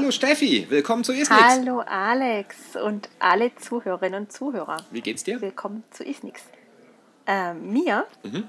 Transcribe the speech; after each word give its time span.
hallo 0.00 0.12
Steffi, 0.12 0.66
willkommen 0.70 1.04
zu 1.04 1.12
Isnix. 1.12 1.42
Hallo 1.42 1.80
Alex 1.80 2.56
und 2.82 3.10
alle 3.18 3.54
Zuhörerinnen 3.54 4.22
und 4.22 4.32
Zuhörer. 4.32 4.78
Wie 4.90 5.02
geht's 5.02 5.24
dir? 5.24 5.42
Willkommen 5.42 5.84
zu 5.90 6.04
Isnix. 6.04 6.40
Äh, 7.26 7.52
mir, 7.52 8.06
mhm. 8.22 8.44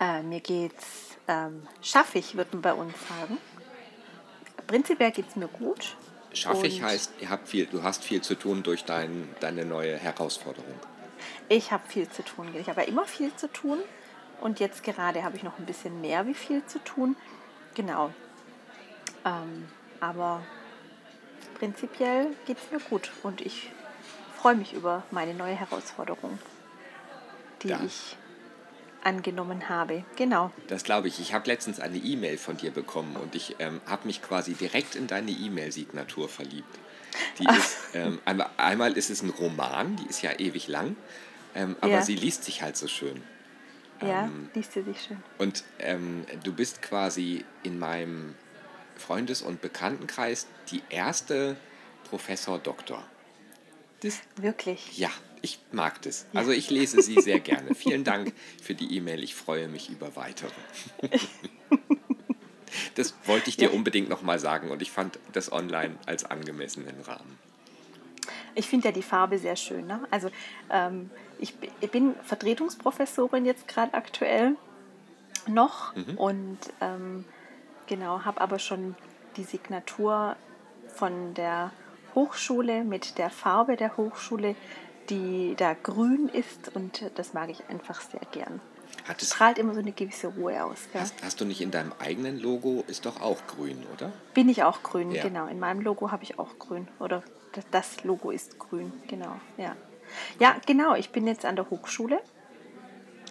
äh, 0.00 0.20
mir 0.24 0.40
geht's 0.40 1.16
ähm, 1.28 1.62
schaffig, 1.80 2.36
würde 2.36 2.50
man 2.54 2.62
bei 2.62 2.74
uns 2.74 2.92
sagen. 3.08 3.38
Prinzipiell 4.66 5.12
geht's 5.12 5.36
mir 5.36 5.46
gut. 5.46 5.94
Schaffig 6.32 6.82
heißt, 6.82 7.12
ihr 7.20 7.30
habt 7.30 7.48
viel, 7.48 7.66
du 7.66 7.84
hast 7.84 8.02
viel 8.02 8.20
zu 8.20 8.34
tun 8.34 8.64
durch 8.64 8.84
dein, 8.84 9.28
deine 9.38 9.64
neue 9.64 9.96
Herausforderung. 9.96 10.74
Ich 11.48 11.70
habe 11.70 11.86
viel 11.86 12.08
zu 12.08 12.24
tun. 12.24 12.48
Ich 12.58 12.68
habe 12.68 12.80
ja 12.80 12.88
immer 12.88 13.04
viel 13.04 13.32
zu 13.36 13.46
tun. 13.46 13.78
Und 14.40 14.58
jetzt 14.58 14.82
gerade 14.82 15.22
habe 15.22 15.36
ich 15.36 15.44
noch 15.44 15.56
ein 15.60 15.66
bisschen 15.66 16.00
mehr 16.00 16.26
wie 16.26 16.34
viel 16.34 16.66
zu 16.66 16.80
tun. 16.80 17.14
Genau. 17.76 18.10
Ähm, 19.24 19.68
aber 20.00 20.42
prinzipiell 21.60 22.28
geht 22.46 22.56
es 22.56 22.72
mir 22.72 22.80
gut 22.80 23.12
und 23.22 23.42
ich 23.42 23.70
freue 24.34 24.56
mich 24.56 24.72
über 24.72 25.04
meine 25.10 25.34
neue 25.34 25.54
Herausforderung, 25.54 26.38
die 27.62 27.68
ja. 27.68 27.80
ich 27.84 28.16
angenommen 29.04 29.68
habe. 29.68 30.04
Genau. 30.16 30.50
Das 30.68 30.84
glaube 30.84 31.08
ich. 31.08 31.20
Ich 31.20 31.34
habe 31.34 31.46
letztens 31.46 31.78
eine 31.78 31.98
E-Mail 31.98 32.38
von 32.38 32.56
dir 32.56 32.70
bekommen 32.70 33.16
und 33.16 33.34
ich 33.34 33.56
ähm, 33.58 33.80
habe 33.86 34.06
mich 34.06 34.22
quasi 34.22 34.54
direkt 34.54 34.94
in 34.94 35.06
deine 35.06 35.30
E-Mail-Signatur 35.30 36.28
verliebt. 36.28 36.78
Die 37.38 37.44
ist, 37.44 37.76
ähm, 37.94 38.20
einmal, 38.24 38.50
einmal, 38.56 38.92
ist 38.96 39.10
es 39.10 39.22
ein 39.22 39.30
Roman, 39.30 39.96
die 39.96 40.06
ist 40.06 40.22
ja 40.22 40.38
ewig 40.38 40.68
lang, 40.68 40.96
ähm, 41.54 41.76
aber 41.80 41.92
ja. 41.92 42.02
sie 42.02 42.14
liest 42.14 42.44
sich 42.44 42.62
halt 42.62 42.76
so 42.76 42.88
schön. 42.88 43.22
Ja, 44.00 44.24
ähm, 44.24 44.48
liest 44.54 44.72
sie 44.72 44.82
sich 44.82 45.02
schön. 45.02 45.22
Und 45.36 45.64
ähm, 45.78 46.24
du 46.42 46.54
bist 46.54 46.80
quasi 46.80 47.44
in 47.62 47.78
meinem 47.78 48.34
Freundes- 49.00 49.42
und 49.42 49.60
Bekanntenkreis 49.60 50.46
die 50.70 50.82
erste 50.90 51.56
Professor 52.08 52.58
Doktor. 52.58 53.02
Das, 54.02 54.20
Wirklich? 54.36 54.96
Ja, 54.96 55.10
ich 55.42 55.58
mag 55.72 56.00
das. 56.02 56.26
Also 56.34 56.52
ich 56.52 56.70
lese 56.70 57.02
sie 57.02 57.20
sehr 57.20 57.40
gerne. 57.40 57.74
Vielen 57.74 58.04
Dank 58.04 58.32
für 58.62 58.74
die 58.74 58.96
E-Mail. 58.96 59.22
Ich 59.22 59.34
freue 59.34 59.68
mich 59.68 59.90
über 59.90 60.16
weitere. 60.16 60.50
das 62.94 63.14
wollte 63.26 63.50
ich 63.50 63.56
dir 63.56 63.68
ja. 63.68 63.74
unbedingt 63.74 64.08
nochmal 64.08 64.38
sagen 64.38 64.70
und 64.70 64.82
ich 64.82 64.90
fand 64.90 65.18
das 65.32 65.52
online 65.52 65.96
als 66.06 66.24
angemessenen 66.24 67.00
Rahmen. 67.02 67.38
Ich 68.54 68.66
finde 68.66 68.88
ja 68.88 68.92
die 68.92 69.02
Farbe 69.02 69.38
sehr 69.38 69.56
schön. 69.56 69.86
Ne? 69.86 70.00
Also 70.10 70.30
ähm, 70.70 71.10
ich, 71.38 71.54
ich, 71.80 71.90
bin 71.90 72.14
Vertretungsprofessorin 72.24 73.46
jetzt 73.46 73.68
gerade 73.68 73.94
aktuell 73.94 74.56
noch 75.46 75.94
mhm. 75.94 76.18
und 76.18 76.58
ähm, 76.80 77.24
Genau, 77.90 78.24
habe 78.24 78.40
aber 78.40 78.60
schon 78.60 78.94
die 79.36 79.42
Signatur 79.42 80.36
von 80.94 81.34
der 81.34 81.72
Hochschule 82.14 82.84
mit 82.84 83.18
der 83.18 83.30
Farbe 83.30 83.74
der 83.74 83.96
Hochschule, 83.96 84.54
die 85.08 85.56
da 85.56 85.74
grün 85.74 86.28
ist 86.28 86.70
und 86.76 87.10
das 87.16 87.34
mag 87.34 87.50
ich 87.50 87.68
einfach 87.68 88.00
sehr 88.00 88.20
gern. 88.30 88.60
Hat 89.08 89.20
es 89.22 89.30
strahlt 89.30 89.58
immer 89.58 89.74
so 89.74 89.80
eine 89.80 89.90
gewisse 89.90 90.28
Ruhe 90.28 90.62
aus. 90.62 90.78
Hast, 90.94 91.20
hast, 91.24 91.40
du 91.40 91.44
nicht 91.44 91.60
in 91.60 91.72
deinem 91.72 91.92
eigenen 91.98 92.38
Logo, 92.38 92.84
ist 92.86 93.06
doch 93.06 93.20
auch 93.20 93.44
grün, 93.48 93.84
oder? 93.92 94.12
Bin 94.34 94.48
ich 94.48 94.62
auch 94.62 94.84
grün, 94.84 95.10
ja. 95.10 95.24
genau. 95.24 95.48
In 95.48 95.58
meinem 95.58 95.80
Logo 95.80 96.12
habe 96.12 96.22
ich 96.22 96.38
auch 96.38 96.60
grün. 96.60 96.86
Oder 97.00 97.24
das 97.72 98.04
Logo 98.04 98.30
ist 98.30 98.60
grün, 98.60 98.92
genau. 99.08 99.34
Ja. 99.56 99.74
ja, 100.38 100.54
genau. 100.64 100.94
Ich 100.94 101.10
bin 101.10 101.26
jetzt 101.26 101.44
an 101.44 101.56
der 101.56 101.68
Hochschule. 101.70 102.20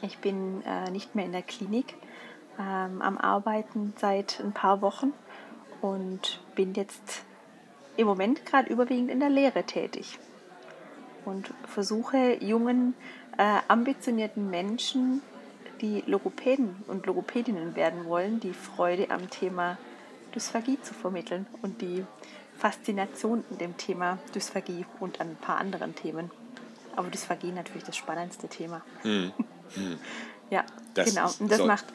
Ich 0.02 0.18
bin 0.18 0.64
äh, 0.64 0.91
nicht 0.91 1.16
mehr 1.16 1.24
in 1.24 1.31
der 1.31 1.44
Klinik 1.44 1.96
ähm, 2.59 3.02
am 3.02 3.18
Arbeiten 3.18 3.94
seit 3.97 4.40
ein 4.40 4.52
paar 4.52 4.81
Wochen 4.81 5.14
und 5.81 6.42
bin 6.56 6.74
jetzt 6.74 7.24
im 7.97 8.06
Moment 8.06 8.46
gerade 8.46 8.72
überwiegend 8.72 9.09
in 9.09 9.20
der 9.20 9.30
Lehre 9.30 9.64
tätig 9.64 10.20
und 11.25 11.53
versuche 11.66 12.38
jungen, 12.44 12.94
äh, 13.38 13.59
ambitionierten 13.68 14.50
Menschen, 14.50 15.22
die 15.81 16.03
Logopäden 16.06 16.84
und 16.88 17.06
Logopädinnen 17.06 17.75
werden 17.75 18.06
wollen, 18.06 18.40
die 18.40 18.53
Freude 18.53 19.12
am 19.12 19.30
Thema 19.30 19.78
Dysphagie 20.36 20.80
zu 20.81 20.94
vermitteln 20.94 21.47
und 21.62 21.81
die 21.81 22.06
Faszination 22.58 23.44
in 23.50 23.58
dem 23.58 23.78
Thema 23.78 24.18
Dysphagie 24.36 24.86
und 25.00 25.22
an 25.22 25.30
ein 25.30 25.36
paar 25.38 25.58
anderen 25.58 25.96
Themen. 25.96 26.30
Aber 26.96 27.09
Dysphagie 27.09 27.52
natürlich 27.52 27.86
das 27.86 27.96
spannendste 27.96 28.47
Thema. 28.47 28.81
Hm. 29.03 29.31
Hm. 29.76 30.00
ja, 30.50 30.64
das 30.96 31.14
genau. 31.14 31.30
Und 31.40 31.52
das 31.52 31.64
macht, 31.64 31.86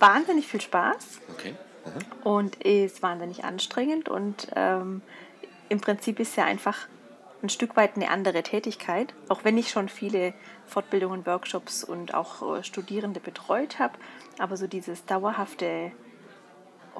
wahnsinnig 0.00 0.46
viel 0.46 0.60
Spaß. 0.60 1.20
Okay. 1.32 1.54
Mhm. 1.84 2.26
Und 2.26 2.56
ist 2.56 3.02
wahnsinnig 3.02 3.44
anstrengend 3.44 4.08
und 4.08 4.48
ähm, 4.54 5.02
im 5.68 5.80
Prinzip 5.80 6.20
ist 6.20 6.36
ja 6.36 6.44
einfach 6.44 6.88
ein 7.42 7.48
Stück 7.48 7.76
weit 7.76 7.96
eine 7.96 8.10
andere 8.10 8.42
Tätigkeit, 8.42 9.14
auch 9.28 9.44
wenn 9.44 9.56
ich 9.56 9.70
schon 9.70 9.88
viele 9.88 10.34
Fortbildungen, 10.66 11.24
Workshops 11.24 11.84
und 11.84 12.12
auch 12.12 12.58
äh, 12.58 12.62
Studierende 12.62 13.20
betreut 13.20 13.78
habe. 13.78 13.94
Aber 14.38 14.56
so 14.56 14.66
dieses 14.66 15.06
dauerhafte 15.06 15.92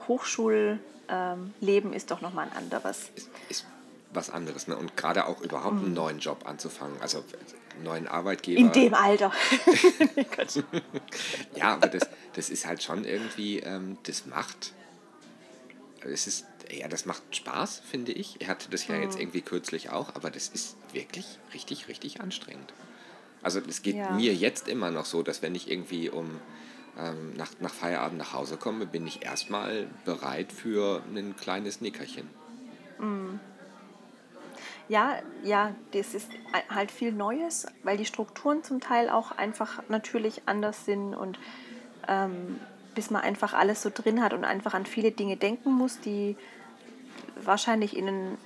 Hochschulleben 0.09 0.81
ähm, 1.11 1.93
ist 1.93 2.11
doch 2.11 2.21
nochmal 2.21 2.49
ein 2.49 2.57
anderes. 2.57 3.11
Ist, 3.15 3.31
ist 3.49 3.67
was 4.13 4.31
anderes. 4.31 4.67
Ne? 4.67 4.77
Und 4.77 4.97
gerade 4.97 5.27
auch 5.27 5.41
überhaupt 5.41 5.77
einen 5.77 5.89
mhm. 5.89 5.95
neuen 5.95 6.19
Job 6.19 6.49
anzufangen, 6.49 6.97
also 7.01 7.19
einen 7.19 7.60
neuen 7.83 8.07
Arbeitgeber. 8.09 8.61
In 8.61 8.73
dem 8.73 8.95
Alter. 8.95 9.33
ja, 11.57 11.75
aber 11.75 11.89
das, 11.89 12.09
das 12.35 12.51
ist 12.51 12.67
halt 12.67 12.83
schon 12.83 13.05
irgendwie, 13.05 13.61
ähm, 13.61 13.99
das 14.05 14.27
macht, 14.27 14.73
es 16.03 16.27
ist, 16.27 16.47
ja, 16.71 16.89
das 16.89 17.07
macht 17.07 17.23
Spaß, 17.35 17.83
finde 17.89 18.13
ich. 18.13 18.41
Er 18.41 18.49
hatte 18.49 18.71
das 18.71 18.87
ja 18.87 18.97
jetzt 18.97 19.19
irgendwie 19.19 19.41
kürzlich 19.41 19.91
auch, 19.91 20.15
aber 20.15 20.31
das 20.31 20.49
ist 20.49 20.77
wirklich 20.93 21.27
richtig, 21.53 21.89
richtig 21.89 22.21
anstrengend. 22.21 22.73
Also 23.43 23.61
es 23.67 23.83
geht 23.83 23.97
ja. 23.97 24.11
mir 24.11 24.35
jetzt 24.35 24.69
immer 24.69 24.91
noch 24.91 25.07
so, 25.07 25.23
dass 25.23 25.43
wenn 25.43 25.55
ich 25.55 25.71
irgendwie 25.71 26.11
um 26.11 26.41
ähm, 26.99 27.35
nach, 27.37 27.51
nach 27.61 27.73
Feierabend 27.73 28.19
nach 28.19 28.33
Hause 28.33 28.57
komme, 28.57 28.87
bin 28.87 29.07
ich 29.07 29.25
erstmal 29.25 29.87
bereit 30.05 30.53
für 30.53 31.03
ein 31.15 31.37
kleines 31.37 31.81
Nickerchen. 31.81 32.29
Mhm. 32.99 33.41
Ja, 34.91 35.21
ja, 35.45 35.73
das 35.93 36.15
ist 36.15 36.33
halt 36.69 36.91
viel 36.91 37.13
Neues, 37.13 37.69
weil 37.85 37.97
die 37.97 38.05
Strukturen 38.05 38.65
zum 38.65 38.81
Teil 38.81 39.09
auch 39.09 39.31
einfach 39.31 39.85
natürlich 39.89 40.43
anders 40.47 40.85
sind 40.85 41.15
und 41.15 41.39
ähm, 42.09 42.59
bis 42.97 43.09
man 43.09 43.23
einfach 43.23 43.55
alles 43.55 43.83
so 43.83 43.91
drin 43.95 44.21
hat 44.21 44.33
und 44.33 44.45
einfach 44.45 44.75
an 44.75 44.87
viele 44.87 45.13
Dinge 45.13 45.37
denken 45.37 45.71
muss, 45.71 46.01
die 46.01 46.37
wahrscheinlich 47.41 47.97
in 47.97 48.09
ein, 48.09 48.39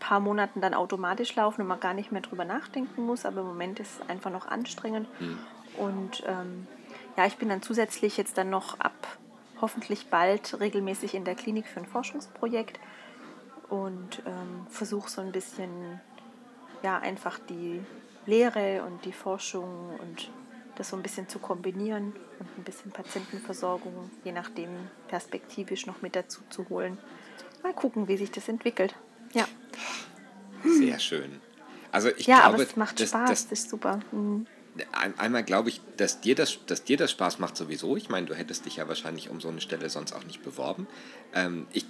paar 0.00 0.18
Monaten 0.18 0.60
dann 0.60 0.74
automatisch 0.74 1.36
laufen 1.36 1.60
und 1.60 1.68
man 1.68 1.78
gar 1.78 1.94
nicht 1.94 2.10
mehr 2.10 2.22
drüber 2.22 2.46
nachdenken 2.46 3.06
muss, 3.06 3.24
aber 3.24 3.42
im 3.42 3.46
Moment 3.46 3.78
ist 3.78 4.00
es 4.00 4.08
einfach 4.08 4.32
noch 4.32 4.46
anstrengend. 4.46 5.06
Mhm. 5.20 5.38
Und 5.76 6.24
ähm, 6.26 6.66
ja, 7.16 7.26
ich 7.26 7.36
bin 7.36 7.48
dann 7.48 7.62
zusätzlich 7.62 8.16
jetzt 8.16 8.38
dann 8.38 8.50
noch 8.50 8.80
ab 8.80 9.18
hoffentlich 9.60 10.08
bald 10.08 10.58
regelmäßig 10.58 11.14
in 11.14 11.24
der 11.24 11.36
Klinik 11.36 11.68
für 11.68 11.78
ein 11.78 11.86
Forschungsprojekt 11.86 12.80
und 13.72 14.22
ähm, 14.26 14.66
versuche 14.68 15.08
so 15.08 15.22
ein 15.22 15.32
bisschen, 15.32 15.98
ja, 16.82 16.98
einfach 16.98 17.38
die 17.38 17.80
Lehre 18.26 18.82
und 18.82 19.02
die 19.06 19.12
Forschung 19.12 19.98
und 19.98 20.30
das 20.76 20.90
so 20.90 20.96
ein 20.96 21.02
bisschen 21.02 21.26
zu 21.26 21.38
kombinieren 21.38 22.12
und 22.38 22.58
ein 22.58 22.64
bisschen 22.64 22.92
Patientenversorgung, 22.92 24.10
je 24.24 24.32
nachdem 24.32 24.68
perspektivisch 25.08 25.86
noch 25.86 26.02
mit 26.02 26.14
dazu 26.16 26.42
zu 26.50 26.68
holen. 26.68 26.98
Mal 27.62 27.72
gucken, 27.72 28.08
wie 28.08 28.18
sich 28.18 28.30
das 28.30 28.46
entwickelt. 28.48 28.94
Ja. 29.32 29.46
Sehr 30.64 30.98
schön. 30.98 31.40
Also 31.92 32.10
ich 32.10 32.26
ja, 32.26 32.40
glaube, 32.40 32.54
aber 32.54 32.62
es 32.62 32.76
macht 32.76 33.00
das, 33.00 33.08
Spaß, 33.08 33.30
das, 33.30 33.48
das 33.48 33.58
ist 33.60 33.70
super. 33.70 34.00
Mhm. 34.12 34.46
Einmal 35.16 35.44
glaube 35.44 35.70
ich, 35.70 35.80
dass 35.96 36.20
dir, 36.20 36.34
das, 36.34 36.58
dass 36.66 36.84
dir 36.84 36.98
das 36.98 37.10
Spaß 37.10 37.38
macht 37.38 37.56
sowieso. 37.56 37.96
Ich 37.96 38.10
meine, 38.10 38.26
du 38.26 38.34
hättest 38.34 38.66
dich 38.66 38.76
ja 38.76 38.88
wahrscheinlich 38.88 39.30
um 39.30 39.40
so 39.40 39.48
eine 39.48 39.60
Stelle 39.60 39.88
sonst 39.88 40.12
auch 40.12 40.24
nicht 40.24 40.42
beworben. 40.42 40.86
Ähm, 41.34 41.66
ich, 41.72 41.84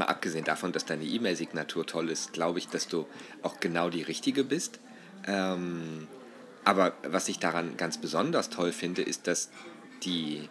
mal 0.00 0.06
abgesehen 0.06 0.44
davon, 0.44 0.72
dass 0.72 0.84
deine 0.84 1.04
E-Mail-Signatur 1.04 1.86
toll 1.86 2.10
ist, 2.10 2.32
glaube 2.32 2.58
ich, 2.58 2.68
dass 2.68 2.88
du 2.88 3.06
auch 3.42 3.60
genau 3.60 3.90
die 3.90 4.02
richtige 4.02 4.42
bist. 4.42 4.80
Ähm, 5.26 6.08
aber 6.64 6.94
was 7.02 7.28
ich 7.28 7.38
daran 7.38 7.76
ganz 7.76 7.98
besonders 7.98 8.50
toll 8.50 8.72
finde, 8.72 9.02
ist, 9.02 9.26
dass 9.26 9.50
die, 10.02 10.48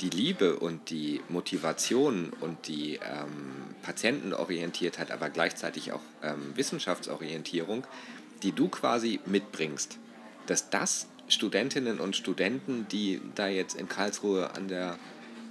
die 0.00 0.10
Liebe 0.10 0.58
und 0.58 0.90
die 0.90 1.20
Motivation 1.28 2.32
und 2.40 2.66
die 2.68 2.94
ähm, 2.96 3.74
Patientenorientiertheit, 3.82 5.10
aber 5.10 5.28
gleichzeitig 5.30 5.92
auch 5.92 6.02
ähm, 6.22 6.52
Wissenschaftsorientierung, 6.54 7.86
die 8.42 8.52
du 8.52 8.68
quasi 8.68 9.20
mitbringst, 9.26 9.98
dass 10.46 10.70
das 10.70 11.08
Studentinnen 11.28 12.00
und 12.00 12.16
Studenten, 12.16 12.86
die 12.88 13.20
da 13.34 13.48
jetzt 13.48 13.74
in 13.74 13.88
Karlsruhe 13.88 14.50
an 14.54 14.68
der 14.68 14.98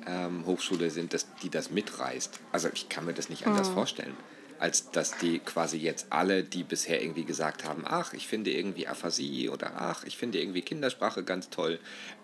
ähm, 0.07 0.45
Hochschule 0.45 0.89
sind, 0.89 1.13
dass 1.13 1.27
die 1.44 1.50
das 1.50 1.69
mitreißt. 1.69 2.39
Also 2.51 2.69
ich 2.74 2.89
kann 2.89 3.06
mir 3.06 3.13
das 3.13 3.30
nicht 3.30 3.45
anders 3.45 3.69
mhm. 3.69 3.74
vorstellen, 3.74 4.18
als 4.59 4.89
dass 4.92 5.18
die 5.18 5.39
quasi 5.39 5.77
jetzt 5.77 6.07
alle, 6.09 6.44
die 6.44 6.63
bisher 6.63 7.01
irgendwie 7.01 7.25
gesagt 7.25 7.63
haben, 7.63 7.83
ach, 7.86 8.13
ich 8.13 8.27
finde 8.27 8.51
irgendwie 8.51 8.88
Aphasie 8.88 9.50
oder 9.50 9.74
ach, 9.75 10.04
ich 10.06 10.18
finde 10.18 10.39
irgendwie 10.39 10.62
Kindersprache 10.62 11.24
ganz 11.24 11.50
toll, 11.50 11.80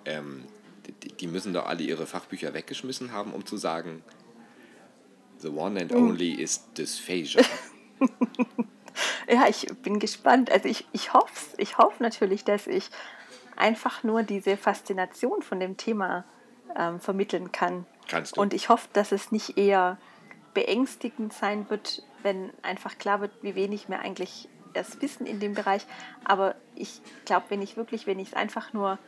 ähm, 0.06 0.46
die, 1.04 1.10
die 1.10 1.28
müssen 1.28 1.54
doch 1.54 1.66
alle 1.66 1.84
ihre 1.84 2.08
Fachbücher 2.08 2.54
weggeschmissen 2.54 3.12
haben, 3.12 3.34
um 3.34 3.46
zu 3.46 3.58
sagen, 3.58 4.04
The 5.40 5.50
one 5.50 5.80
and 5.80 5.94
only 5.94 6.36
mm. 6.36 6.40
is 6.40 6.62
Dysphagia. 6.78 7.44
ja, 9.30 9.48
ich 9.48 9.68
bin 9.82 10.00
gespannt. 10.00 10.52
Also 10.52 10.70
ich, 10.70 10.86
ich 10.94 11.14
hoffe 11.14 11.56
ich 11.58 11.78
hoffe 11.78 12.02
natürlich, 12.02 12.44
dass 12.44 12.68
ich 12.68 12.90
einfach 13.56 14.04
nur 14.04 14.24
diese 14.24 14.58
Faszination 14.58 15.42
von 15.42 15.60
dem 15.60 15.78
Thema 15.78 16.26
ähm, 16.78 17.00
vermitteln 17.00 17.52
kann. 17.52 17.86
Kannst 18.08 18.38
du. 18.38 18.42
Und 18.42 18.54
ich 18.54 18.70
hoffe, 18.70 18.88
dass 18.94 19.12
es 19.12 19.32
nicht 19.32 19.58
eher 19.58 19.98
beängstigend 20.54 21.34
sein 21.34 21.70
wird, 21.70 22.04
wenn 22.22 22.52
einfach 22.62 22.98
klar 22.98 23.22
wird, 23.22 23.32
wie 23.42 23.56
wenig 23.56 23.90
wir 23.90 24.00
eigentlich 24.00 24.48
erst 24.74 25.02
wissen 25.02 25.26
in 25.26 25.40
dem 25.40 25.54
Bereich. 25.54 25.86
Aber 26.24 26.56
ich 26.76 27.02
glaube, 27.26 27.46
wenn 27.50 27.62
ich 27.62 27.78
wirklich, 27.78 28.08
wenn 28.08 28.20
ich 28.20 28.30
es 28.30 28.34
einfach 28.34 28.74
nur 28.74 29.00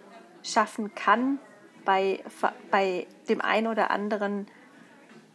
schaffen 0.44 0.94
kann, 0.96 1.40
bei, 1.84 2.24
bei 2.72 3.08
dem 3.30 3.42
einen 3.42 3.68
oder 3.68 3.92
anderen 3.92 4.48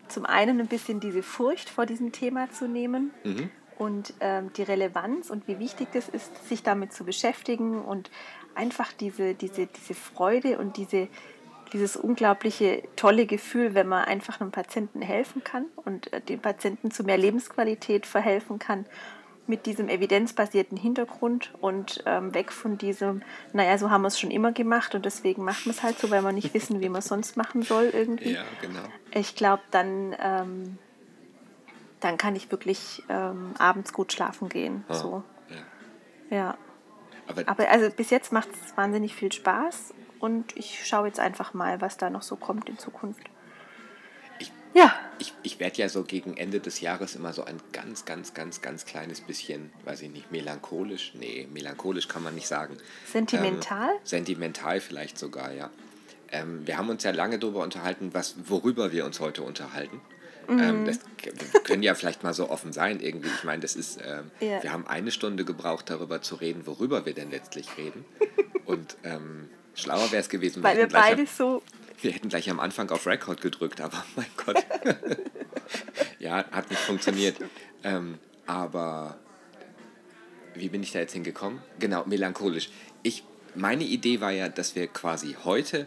zum 0.09 0.27
einen 0.27 0.61
ein 0.61 0.67
bisschen 0.67 1.01
diese 1.01 1.23
Furcht 1.23 1.71
vor 1.71 1.87
diesem 1.87 2.11
Thema 2.11 2.51
zu 2.51 2.67
nehmen 2.67 3.13
mhm. 3.23 3.51
und 3.79 4.15
ähm, 4.21 4.53
die 4.55 4.65
Relevanz 4.65 5.31
und 5.31 5.47
wie 5.47 5.61
wichtig 5.61 5.89
es 5.95 6.09
ist, 6.09 6.49
sich 6.49 6.65
damit 6.65 6.93
zu 6.93 7.05
beschäftigen 7.05 7.81
und 7.81 8.11
einfach 8.57 8.93
diese, 8.93 9.35
diese, 9.35 9.67
diese 9.67 9.95
Freude 9.95 10.59
und 10.59 10.77
diese, 10.77 11.09
dieses 11.73 11.97
unglaubliche 11.97 12.83
tolle 12.97 13.27
Gefühl, 13.27 13.75
wenn 13.75 13.89
man 13.89 14.05
einfach 14.05 14.41
einem 14.41 14.51
Patienten 14.51 15.03
helfen 15.03 15.43
kann 15.45 15.67
und 15.77 16.13
äh, 16.13 16.21
dem 16.21 16.41
Patienten 16.41 16.91
zu 16.91 17.05
mehr 17.05 17.19
Lebensqualität 17.19 18.07
verhelfen 18.07 18.59
kann 18.59 18.87
mit 19.47 19.67
diesem 19.67 19.89
evidenzbasierten 19.89 20.79
Hintergrund 20.79 21.53
und 21.61 22.03
ähm, 22.07 22.33
weg 22.35 22.53
von 22.53 22.79
diesem, 22.79 23.23
naja, 23.53 23.77
so 23.79 23.91
haben 23.91 24.03
wir 24.03 24.09
es 24.09 24.19
schon 24.19 24.31
immer 24.31 24.53
gemacht 24.53 24.95
und 24.95 25.05
deswegen 25.05 25.45
machen 25.45 25.65
wir 25.65 25.73
es 25.73 25.83
halt 25.83 25.99
so, 25.99 26.11
weil 26.11 26.23
wir 26.23 26.33
nicht 26.33 26.55
wissen, 26.55 26.81
wie 26.81 26.89
man 26.89 27.01
es 27.01 27.07
sonst 27.07 27.37
machen 27.37 27.63
soll 27.63 27.91
irgendwie. 27.93 28.35
Ja, 28.35 28.45
genau. 28.63 28.81
Ich 29.13 29.35
glaube, 29.35 29.63
dann, 29.73 30.15
ähm, 30.23 30.79
dann 31.99 32.17
kann 32.17 32.37
ich 32.37 32.51
wirklich 32.51 33.03
ähm, 33.09 33.55
abends 33.59 33.93
gut 33.93 34.13
schlafen 34.13 34.49
gehen. 34.49 34.85
Oh, 34.89 34.95
so. 34.95 35.23
Ja. 36.31 36.37
ja. 36.37 36.59
Aber, 37.27 37.43
Aber 37.47 37.69
also 37.69 37.91
bis 37.91 38.11
jetzt 38.11 38.33
macht 38.33 38.49
es 38.51 38.77
wahnsinnig 38.77 39.15
viel 39.15 39.33
Spaß 39.33 39.95
und 40.21 40.57
ich 40.57 40.87
schaue 40.87 41.09
jetzt 41.09 41.19
einfach 41.19 41.55
mal, 41.55 41.81
was 41.81 41.97
da 41.97 42.11
noch 42.11 42.23
so 42.23 42.37
kommt 42.37 42.69
in 42.69 42.79
Zukunft. 42.79 43.29
Ja. 44.75 44.95
Ich, 45.19 45.35
ich 45.43 45.61
werde 45.61 45.79
ja 45.79 45.89
so 45.89 46.05
gegen 46.05 46.37
Ende 46.37 46.61
des 46.61 46.81
Jahres 46.81 47.15
immer 47.17 47.33
so 47.33 47.45
ein 47.45 47.61
ganz, 47.73 48.05
ganz, 48.05 48.35
ganz, 48.35 48.63
ganz 48.63 48.87
kleines 48.87 49.21
bisschen, 49.21 49.71
weiß 49.85 50.03
ich 50.03 50.11
nicht, 50.11 50.31
melancholisch. 50.31 51.13
Nee, 51.15 51.49
melancholisch 51.53 52.09
kann 52.09 52.23
man 52.23 52.35
nicht 52.35 52.47
sagen. 52.47 52.77
Sentimental? 53.07 53.91
Ähm, 53.91 54.01
sentimental 54.05 54.81
vielleicht 54.81 55.19
sogar, 55.19 55.53
ja. 55.53 55.71
Ähm, 56.31 56.67
wir 56.67 56.79
haben 56.79 56.89
uns 56.89 57.03
ja 57.03 57.11
lange 57.11 57.39
darüber 57.39 57.63
unterhalten, 57.63 58.11
was, 58.13 58.37
worüber 58.47 58.93
wir 58.93 59.05
uns 59.05 59.21
heute 59.21 59.43
unterhalten. 59.43 60.01
Mhm. 60.49 60.59
Ähm, 60.59 60.85
das 60.87 61.01
können 61.65 61.83
ja 61.83 61.95
vielleicht 61.95 62.23
mal 62.23 62.33
so 62.33 62.49
offen 62.49 62.73
sein 62.73 63.01
irgendwie. 63.01 63.29
Ich 63.29 63.45
meine, 63.45 63.61
das 63.61 63.75
ist, 63.75 63.99
ähm, 64.03 64.31
ja. 64.41 64.63
wir 64.63 64.73
haben 64.73 64.87
eine 64.87 65.11
Stunde 65.11 65.45
gebraucht, 65.45 65.91
darüber 65.91 66.23
zu 66.23 66.37
reden, 66.37 66.67
worüber 66.67 67.05
wir 67.05 67.13
denn 67.13 67.31
letztlich 67.31 67.77
reden. 67.77 68.05
Und 68.65 68.97
ähm, 69.03 69.49
schlauer 69.81 70.13
wäre 70.13 70.23
es 70.23 70.29
gewesen. 70.29 70.63
Weil 70.63 70.77
wir 70.77 70.89
beide 70.89 71.27
so 71.27 71.63
wir 72.03 72.13
hätten 72.13 72.29
gleich 72.29 72.49
am 72.51 72.61
Anfang 72.61 72.91
auf 72.91 73.07
Record 73.07 73.41
gedrückt, 73.41 73.81
aber 73.81 74.05
mein 74.17 74.27
Gott. 74.37 74.65
ja, 76.19 76.45
hat 76.51 76.71
nicht 76.71 76.81
funktioniert. 76.81 77.37
Ähm, 77.85 78.19
aber 78.47 79.19
wie 80.55 80.69
bin 80.69 80.83
ich 80.83 80.93
da 80.93 80.99
jetzt 80.99 81.13
hingekommen? 81.13 81.61
Genau, 81.79 82.05
melancholisch. 82.07 82.71
Ich, 83.03 83.25
meine 83.55 83.85
Idee 83.85 84.21
war 84.21 84.33
ja, 84.33 84.49
dass 84.49 84.75
wir 84.75 84.87
quasi 84.89 85.37
heute 85.45 85.87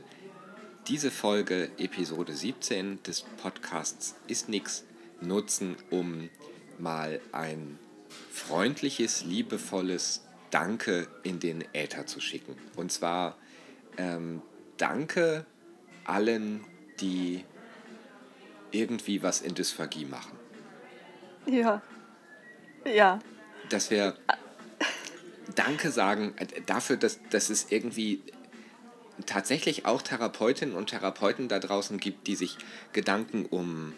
diese 0.87 1.11
Folge, 1.11 1.69
Episode 1.77 2.33
17 2.33 3.01
des 3.03 3.21
Podcasts 3.41 4.15
Ist 4.27 4.49
Nix, 4.49 4.83
nutzen, 5.21 5.77
um 5.89 6.29
mal 6.77 7.21
ein 7.31 7.79
freundliches, 8.31 9.23
liebevolles 9.23 10.21
Danke 10.51 11.07
in 11.23 11.39
den 11.39 11.63
Äther 11.73 12.05
zu 12.05 12.19
schicken. 12.19 12.55
Und 12.75 12.91
zwar 12.91 13.37
ähm, 13.97 14.41
Danke 14.77 15.45
allen, 16.05 16.63
die 16.99 17.43
irgendwie 18.71 19.21
was 19.21 19.41
in 19.41 19.53
Dysphagie 19.55 20.05
machen. 20.05 20.37
Ja. 21.45 21.81
Ja. 22.85 23.19
Dass 23.69 23.91
wir 23.91 24.15
Danke 25.55 25.91
sagen 25.91 26.33
äh, 26.37 26.61
dafür, 26.65 26.97
dass, 26.97 27.19
dass 27.29 27.49
es 27.49 27.71
irgendwie 27.71 28.21
tatsächlich 29.25 29.85
auch 29.85 30.01
Therapeutinnen 30.01 30.75
und 30.75 30.89
Therapeuten 30.89 31.47
da 31.47 31.59
draußen 31.59 31.99
gibt, 31.99 32.27
die 32.27 32.35
sich 32.35 32.57
Gedanken 32.93 33.45
um 33.45 33.93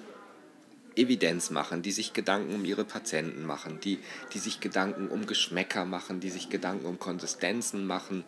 Evidenz 0.95 1.49
machen, 1.49 1.81
die 1.81 1.91
sich 1.91 2.13
Gedanken 2.13 2.53
um 2.53 2.65
ihre 2.65 2.85
Patienten 2.85 3.45
machen, 3.45 3.79
die, 3.81 3.99
die 4.33 4.39
sich 4.39 4.59
Gedanken 4.59 5.07
um 5.07 5.25
Geschmäcker 5.25 5.85
machen, 5.85 6.19
die 6.19 6.29
sich 6.29 6.49
Gedanken 6.49 6.85
um 6.85 6.99
Konsistenzen 6.99 7.85
machen, 7.85 8.23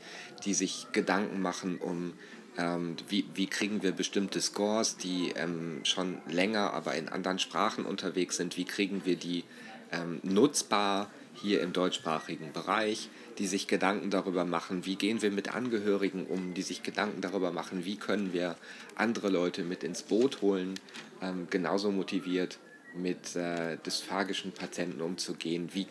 die 0.46 0.54
sich 0.54 0.88
Gedanken 0.92 1.42
machen 1.42 1.78
um 1.78 2.14
ähm, 2.58 2.96
wie, 3.08 3.25
wie 3.36 3.48
kriegen 3.48 3.84
wir 3.84 3.92
bestimmte 3.92 4.42
Scores, 4.42 4.98
die 4.98 5.31
ähm, 5.36 5.81
schon 5.84 6.18
länger, 6.28 6.74
aber 6.74 6.96
in 6.96 7.08
anderen 7.08 7.40
Sprachen 7.40 7.86
unterwegs 7.86 8.38
sind, 8.38 8.58
wie 8.58 8.66
kriegen 8.66 9.06
wir 9.06 9.16
die 9.16 9.44
ähm, 9.92 10.20
nutzbar 10.24 11.10
hier 11.36 11.62
im 11.62 11.72
deutschsprachigen 11.72 12.52
Bereich, 12.52 13.10
die 13.38 13.48
sich 13.48 13.68
Gedanken 13.68 14.10
darüber 14.10 14.45
machen, 14.45 14.86
wie 14.86 14.95
gehen 14.95 15.22
wir 15.22 15.31
mit 15.31 15.54
Angehörigen 15.54 16.25
um, 16.25 16.54
die 16.54 16.62
sich 16.63 16.84
Gedanken 16.84 17.22
darüber 17.22 17.51
machen, 17.51 17.86
wie 17.86 17.98
können 17.98 18.34
wir 18.34 18.56
andere 18.95 19.30
Leute 19.30 19.63
mit 19.63 19.84
ins 19.84 20.04
Boot 20.04 20.42
holen, 20.42 20.75
ähm, 21.22 21.48
genauso 21.50 21.92
motiviert 21.92 22.57
mit 22.95 23.36
äh, 23.36 23.78
dysphagischen 23.86 24.51
Patienten 24.51 25.01
umzugehen, 25.01 25.69
wie 25.74 25.88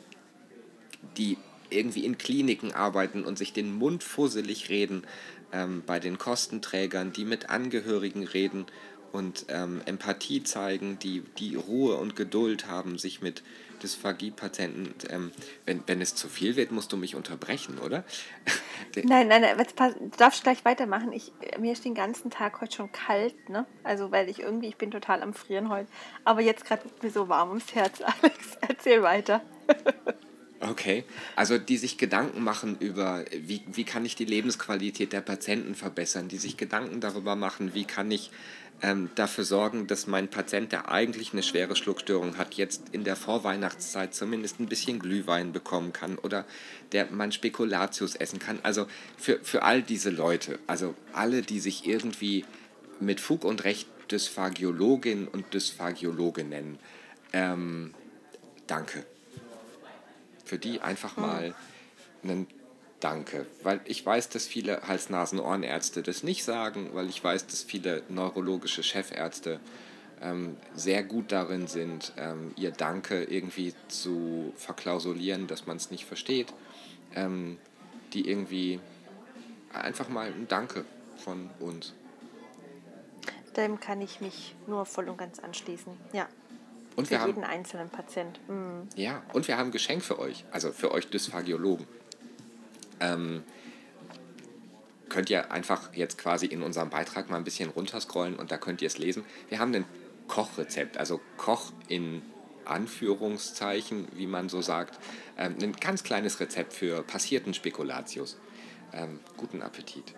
die 1.16 1.38
irgendwie 1.70 2.04
in 2.04 2.19
Kliniken 2.19 2.72
arbeiten 2.72 3.25
und 3.25 3.38
sich 3.38 3.52
den 3.52 3.72
Mund 3.72 4.02
fusselig 4.02 4.69
reden, 4.69 5.04
ähm, 5.52 5.82
bei 5.87 6.00
den 6.00 6.19
Kostenträgern, 6.19 7.12
die 7.12 7.25
mit 7.25 7.50
Angehörigen 7.50 8.25
reden 8.25 8.66
und 9.16 9.46
ähm, 9.48 9.80
Empathie 9.86 10.42
zeigen, 10.42 10.98
die, 10.98 11.22
die 11.38 11.56
Ruhe 11.56 11.96
und 11.96 12.17
Geduld 12.17 12.69
haben, 12.69 12.98
sich 12.98 13.22
mit 13.22 13.43
Dysphagie-Patienten, 13.82 14.94
ähm, 15.10 15.32
wenn, 15.64 15.82
wenn 15.86 16.00
es 16.00 16.14
zu 16.14 16.29
viel 16.29 16.56
wird, 16.56 16.70
musst 16.70 16.93
du 16.93 16.96
mich 16.96 17.14
unterbrechen, 17.14 17.79
oder? 17.79 18.05
nein, 19.05 19.29
nein, 19.29 19.41
nein, 19.41 19.67
pass, 19.74 19.94
du 19.94 20.10
darfst 20.19 20.43
gleich 20.43 20.64
weitermachen. 20.64 21.12
Ich, 21.12 21.32
mir 21.58 21.72
ist 21.72 21.84
den 21.84 21.94
ganzen 21.94 22.31
Tag 22.31 22.60
heute 22.60 22.76
schon 22.76 22.93
kalt, 22.93 23.48
ne? 23.48 23.67
Also, 23.84 24.12
weil 24.12 24.29
ich 24.29 24.41
irgendwie, 24.41 24.69
ich 24.69 24.76
bin 24.76 24.91
total 24.91 25.22
am 25.22 25.32
Frieren 25.34 25.70
heute. 25.70 25.88
Aber 26.24 26.43
jetzt 26.43 26.64
gerade 26.64 26.82
mir 27.02 27.10
so 27.10 27.29
warm 27.29 27.48
ums 27.48 27.74
Herz, 27.74 28.00
Alex. 28.22 28.58
Erzähl 28.69 29.02
weiter. 29.02 29.43
Okay, 30.60 31.05
also 31.36 31.58
die 31.58 31.76
sich 31.76 31.98
Gedanken 31.98 32.43
machen 32.43 32.79
über, 32.81 33.26
wie, 33.31 33.62
wie 33.67 33.84
kann 33.84 34.06
ich 34.06 34.17
die 34.17 34.24
Lebensqualität 34.24 35.12
der 35.12 35.20
Patienten 35.20 35.74
verbessern, 35.74 36.29
die 36.29 36.38
sich 36.38 36.56
Gedanken 36.56 37.00
darüber 37.00 37.36
machen, 37.36 37.74
wie 37.74 37.84
kann 37.84 38.10
ich 38.10 38.31
ähm, 38.82 39.10
dafür 39.14 39.44
sorgen, 39.44 39.86
dass 39.86 40.06
mein 40.06 40.28
Patient, 40.28 40.72
der 40.72 40.90
eigentlich 40.90 41.32
eine 41.32 41.42
schwere 41.42 41.76
Schluckstörung 41.76 42.36
hat, 42.36 42.54
jetzt 42.54 42.82
in 42.92 43.04
der 43.04 43.16
Vorweihnachtszeit 43.16 44.14
zumindest 44.14 44.60
ein 44.60 44.66
bisschen 44.66 44.98
Glühwein 44.98 45.52
bekommen 45.52 45.92
kann 45.92 46.18
oder 46.18 46.44
der 46.92 47.10
man 47.10 47.32
Spekulatius 47.32 48.14
essen 48.16 48.38
kann. 48.38 48.58
Also 48.62 48.86
für, 49.16 49.40
für 49.42 49.62
all 49.62 49.82
diese 49.82 50.10
Leute, 50.10 50.58
also 50.66 50.94
alle, 51.12 51.42
die 51.42 51.60
sich 51.60 51.86
irgendwie 51.86 52.44
mit 53.00 53.20
Fug 53.20 53.44
und 53.44 53.64
Recht 53.64 53.88
Dysphagiologin 54.10 55.26
und 55.26 55.52
Dysphagiologe 55.52 56.44
nennen, 56.44 56.78
ähm, 57.32 57.94
danke 58.66 59.04
für 60.44 60.58
die 60.58 60.80
einfach 60.80 61.16
hm. 61.16 61.22
mal 61.22 61.54
einen 62.22 62.46
Danke. 63.06 63.46
Weil 63.63 63.81
ich 63.84 64.05
weiß, 64.05 64.31
dass 64.31 64.48
viele 64.48 64.82
Hals-Nasen-Ohrenärzte 64.82 66.03
das 66.03 66.25
nicht 66.25 66.43
sagen, 66.43 66.91
weil 66.93 67.08
ich 67.08 67.22
weiß, 67.22 67.46
dass 67.46 67.63
viele 67.63 68.03
neurologische 68.08 68.82
Chefärzte 68.82 69.60
ähm, 70.20 70.56
sehr 70.75 71.05
gut 71.05 71.31
darin 71.31 71.69
sind, 71.69 72.13
ähm, 72.17 72.53
ihr 72.56 72.72
Danke 72.72 73.22
irgendwie 73.22 73.75
zu 73.86 74.53
verklausulieren, 74.56 75.46
dass 75.46 75.69
man 75.69 75.77
es 75.77 75.93
nicht 75.93 76.05
versteht. 76.05 76.53
Ähm, 77.15 77.58
die 78.13 78.29
irgendwie 78.29 78.81
einfach 79.72 80.08
mal 80.08 80.27
ein 80.27 80.48
Danke 80.48 80.84
von 81.17 81.48
uns. 81.60 81.94
Dem 83.56 83.79
kann 83.79 84.01
ich 84.01 84.20
mich 84.20 84.56
nur 84.67 84.84
voll 84.84 85.08
und 85.08 85.17
ganz 85.17 85.39
anschließen. 85.39 85.93
Ja. 86.13 86.27
Und 86.96 87.06
für 87.06 87.15
jeden 87.15 87.44
haben, 87.44 87.44
einzelnen 87.44 87.89
Patient. 87.89 88.41
Mhm. 88.48 88.89
Ja, 88.96 89.22
und 89.32 89.46
wir 89.46 89.58
haben 89.58 89.69
ein 89.69 89.72
Geschenk 89.72 90.03
für 90.03 90.19
euch, 90.19 90.44
also 90.51 90.72
für 90.72 90.91
euch 90.91 91.08
Dysphagiologen. 91.08 91.86
Ähm, 93.00 93.43
könnt 95.08 95.31
ihr 95.31 95.53
einfach 95.53 95.94
jetzt 95.94 96.19
quasi 96.19 96.46
in 96.46 96.62
unserem 96.62 96.91
Beitrag 96.91 97.31
mal 97.31 97.36
ein 97.36 97.44
bisschen 97.44 97.70
runterscrollen 97.70 98.36
und 98.36 98.50
da 98.50 98.58
könnt 98.58 98.82
ihr 98.82 98.86
es 98.86 98.98
lesen. 98.98 99.24
Wir 99.48 99.58
haben 99.58 99.74
ein 99.74 99.84
Kochrezept, 100.29 100.98
also 100.98 101.20
Koch 101.36 101.72
in 101.88 102.22
Anführungszeichen, 102.65 104.08
wie 104.15 104.26
man 104.26 104.48
so 104.48 104.60
sagt. 104.60 104.98
Ähm, 105.38 105.56
ein 105.62 105.72
ganz 105.72 106.03
kleines 106.03 106.41
Rezept 106.41 106.72
für 106.72 107.03
passierten 107.03 107.55
Spekulatius. 107.55 108.38
Ähm, 108.93 109.20
guten 109.36 109.62
Appetit. 109.62 110.15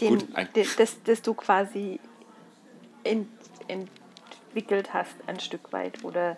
Den, 0.00 0.18
Gut, 0.18 0.26
das, 0.78 1.02
das 1.04 1.22
du 1.22 1.34
quasi 1.34 1.98
in 3.02 3.28
entwickelt 3.68 4.94
hast 4.94 5.14
ein 5.26 5.38
Stück 5.40 5.72
weit 5.72 6.02
oder 6.04 6.36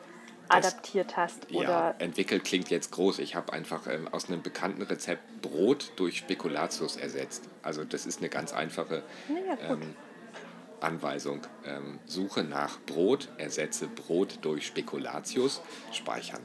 adaptiert 0.48 1.16
hast. 1.16 1.50
Oder 1.52 1.68
ja, 1.68 1.94
entwickelt 1.98 2.44
klingt 2.44 2.70
jetzt 2.70 2.92
groß. 2.92 3.18
Ich 3.18 3.34
habe 3.34 3.52
einfach 3.52 3.86
ähm, 3.86 4.08
aus 4.08 4.28
einem 4.28 4.42
bekannten 4.42 4.82
Rezept 4.82 5.42
Brot 5.42 5.92
durch 5.96 6.18
Spekulatius 6.18 6.96
ersetzt. 6.96 7.48
Also 7.62 7.84
das 7.84 8.06
ist 8.06 8.18
eine 8.20 8.28
ganz 8.28 8.52
einfache 8.52 9.02
ja, 9.28 9.72
ähm, 9.72 9.94
Anweisung. 10.80 11.42
Ähm, 11.64 11.98
suche 12.06 12.44
nach 12.44 12.80
Brot, 12.80 13.28
ersetze 13.38 13.88
Brot 13.88 14.38
durch 14.42 14.66
Spekulatius, 14.66 15.60
speichern. 15.92 16.40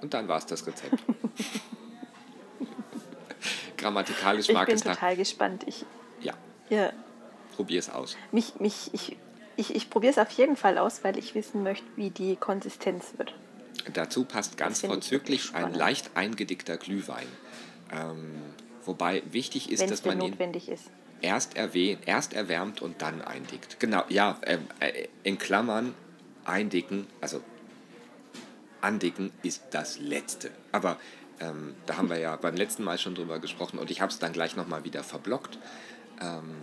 Und 0.00 0.14
dann 0.14 0.28
war 0.28 0.38
es 0.38 0.46
das 0.46 0.66
Rezept. 0.66 0.98
Grammatikalisch 3.76 4.48
mag 4.50 4.68
es 4.68 4.80
Ich 4.80 4.84
bin 4.84 4.92
total 4.94 5.16
gespannt. 5.16 5.64
Ich, 5.66 5.84
ja. 6.20 6.34
ja. 6.70 6.92
Probier 7.54 7.78
es 7.78 7.90
aus. 7.90 8.16
Mich, 8.32 8.58
mich, 8.60 8.90
ich, 8.92 9.16
ich, 9.56 9.74
ich 9.74 9.90
probiere 9.90 10.12
es 10.12 10.18
auf 10.18 10.30
jeden 10.30 10.56
Fall 10.56 10.78
aus, 10.78 11.04
weil 11.04 11.18
ich 11.18 11.34
wissen 11.34 11.62
möchte, 11.62 11.86
wie 11.96 12.10
die 12.10 12.36
Konsistenz 12.36 13.14
wird. 13.16 13.34
Dazu 13.92 14.24
passt 14.24 14.56
ganz 14.56 14.80
vorzüglich 14.80 15.54
ein 15.54 15.74
leicht 15.74 16.10
eingedickter 16.14 16.76
Glühwein. 16.76 17.26
Ähm, 17.92 18.34
wobei 18.84 19.22
wichtig 19.30 19.70
ist, 19.70 19.80
Wenn's 19.80 19.90
dass 19.90 20.04
man 20.04 20.20
ihn 20.20 20.36
ist. 20.68 20.90
Erst, 21.20 21.56
erwähnt, 21.56 22.02
erst 22.06 22.34
erwärmt 22.34 22.82
und 22.82 23.00
dann 23.02 23.22
eindickt. 23.22 23.80
Genau, 23.80 24.04
ja, 24.08 24.38
äh, 24.42 24.58
äh, 24.80 25.08
in 25.22 25.38
Klammern 25.38 25.94
eindicken, 26.44 27.06
also 27.20 27.40
andicken 28.80 29.32
ist 29.42 29.62
das 29.70 29.98
Letzte. 29.98 30.50
Aber 30.72 30.98
ähm, 31.40 31.74
da 31.86 31.96
haben 31.96 32.10
wir 32.10 32.18
ja 32.18 32.36
beim 32.36 32.56
letzten 32.56 32.84
Mal 32.84 32.98
schon 32.98 33.14
drüber 33.14 33.38
gesprochen 33.38 33.78
und 33.78 33.90
ich 33.90 34.00
habe 34.00 34.12
es 34.12 34.18
dann 34.18 34.32
gleich 34.32 34.56
nochmal 34.56 34.84
wieder 34.84 35.02
verblockt. 35.02 35.58
Ähm, 36.20 36.54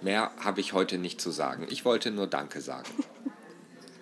Mehr 0.00 0.30
habe 0.42 0.60
ich 0.60 0.72
heute 0.72 0.98
nicht 0.98 1.20
zu 1.20 1.30
sagen. 1.30 1.66
Ich 1.70 1.84
wollte 1.84 2.10
nur 2.10 2.26
Danke 2.26 2.60
sagen. 2.60 2.88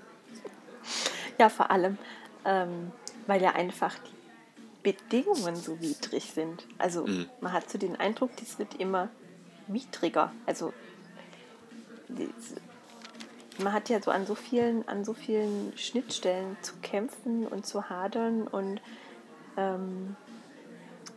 ja, 1.38 1.48
vor 1.48 1.70
allem, 1.70 1.98
ähm, 2.44 2.92
weil 3.26 3.40
ja 3.42 3.52
einfach 3.52 3.94
die 3.98 4.92
Bedingungen 4.92 5.56
so 5.56 5.80
widrig 5.80 6.32
sind. 6.32 6.66
Also 6.78 7.06
mhm. 7.06 7.26
man 7.40 7.52
hat 7.52 7.70
so 7.70 7.78
den 7.78 7.96
Eindruck, 7.96 8.30
das 8.36 8.58
wird 8.58 8.74
immer 8.74 9.08
widriger. 9.66 10.32
Also 10.46 10.72
man 13.58 13.72
hat 13.72 13.88
ja 13.88 14.00
so 14.02 14.10
an 14.10 14.26
so 14.26 14.34
vielen, 14.34 14.86
an 14.88 15.04
so 15.04 15.14
vielen 15.14 15.76
Schnittstellen 15.76 16.56
zu 16.62 16.74
kämpfen 16.82 17.46
und 17.46 17.66
zu 17.66 17.88
hadern 17.88 18.46
und 18.46 18.80
ähm, 19.56 20.16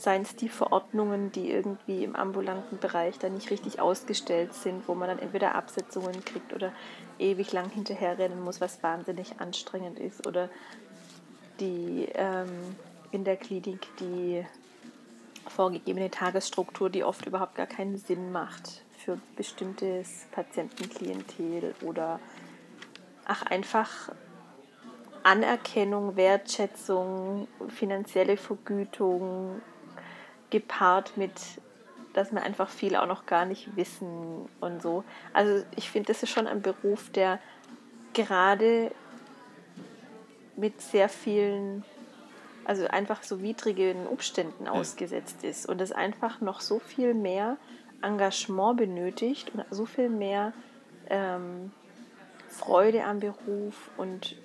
es 0.05 0.35
die 0.35 0.49
Verordnungen, 0.49 1.31
die 1.31 1.51
irgendwie 1.51 2.03
im 2.03 2.15
ambulanten 2.15 2.77
Bereich 2.77 3.17
dann 3.19 3.33
nicht 3.33 3.49
richtig 3.49 3.79
ausgestellt 3.79 4.53
sind, 4.53 4.87
wo 4.87 4.95
man 4.95 5.07
dann 5.07 5.19
entweder 5.19 5.55
Absetzungen 5.55 6.23
kriegt 6.23 6.53
oder 6.53 6.71
ewig 7.19 7.51
lang 7.51 7.69
hinterherrennen 7.69 8.43
muss, 8.43 8.61
was 8.61 8.81
wahnsinnig 8.83 9.39
anstrengend 9.39 9.99
ist, 9.99 10.27
oder 10.27 10.49
die 11.59 12.07
ähm, 12.13 12.75
in 13.11 13.23
der 13.23 13.37
Klinik 13.37 13.87
die 13.99 14.45
vorgegebene 15.47 16.11
Tagesstruktur, 16.11 16.89
die 16.89 17.03
oft 17.03 17.25
überhaupt 17.25 17.55
gar 17.55 17.67
keinen 17.67 17.97
Sinn 17.97 18.31
macht 18.31 18.83
für 18.97 19.19
bestimmtes 19.35 20.25
Patientenklientel 20.31 21.73
oder 21.81 22.19
ach 23.25 23.43
einfach 23.43 24.11
Anerkennung, 25.23 26.15
Wertschätzung, 26.15 27.47
finanzielle 27.67 28.37
Vergütung, 28.37 29.61
gepaart 30.49 31.17
mit, 31.17 31.33
dass 32.13 32.31
wir 32.31 32.41
einfach 32.41 32.69
viel 32.69 32.95
auch 32.95 33.07
noch 33.07 33.25
gar 33.25 33.45
nicht 33.45 33.75
wissen 33.75 34.47
und 34.59 34.81
so. 34.81 35.03
Also 35.33 35.63
ich 35.75 35.89
finde, 35.89 36.07
das 36.07 36.23
ist 36.23 36.29
schon 36.29 36.47
ein 36.47 36.61
Beruf, 36.61 37.09
der 37.11 37.39
gerade 38.13 38.91
mit 40.55 40.81
sehr 40.81 41.09
vielen, 41.09 41.83
also 42.65 42.87
einfach 42.87 43.23
so 43.23 43.41
widrigen 43.41 44.07
Umständen 44.07 44.67
ausgesetzt 44.67 45.43
ist 45.43 45.67
und 45.67 45.79
es 45.81 45.91
einfach 45.91 46.41
noch 46.41 46.61
so 46.61 46.79
viel 46.79 47.13
mehr 47.13 47.57
Engagement 48.01 48.77
benötigt 48.77 49.51
und 49.53 49.63
so 49.69 49.85
viel 49.85 50.09
mehr 50.09 50.53
ähm, 51.09 51.71
Freude 52.49 53.03
am 53.03 53.19
Beruf 53.19 53.89
und 53.97 54.35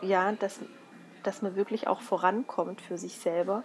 ja, 0.00 0.32
dass, 0.32 0.60
dass 1.22 1.42
man 1.42 1.56
wirklich 1.56 1.86
auch 1.86 2.00
vorankommt 2.00 2.80
für 2.80 2.98
sich 2.98 3.18
selber 3.18 3.64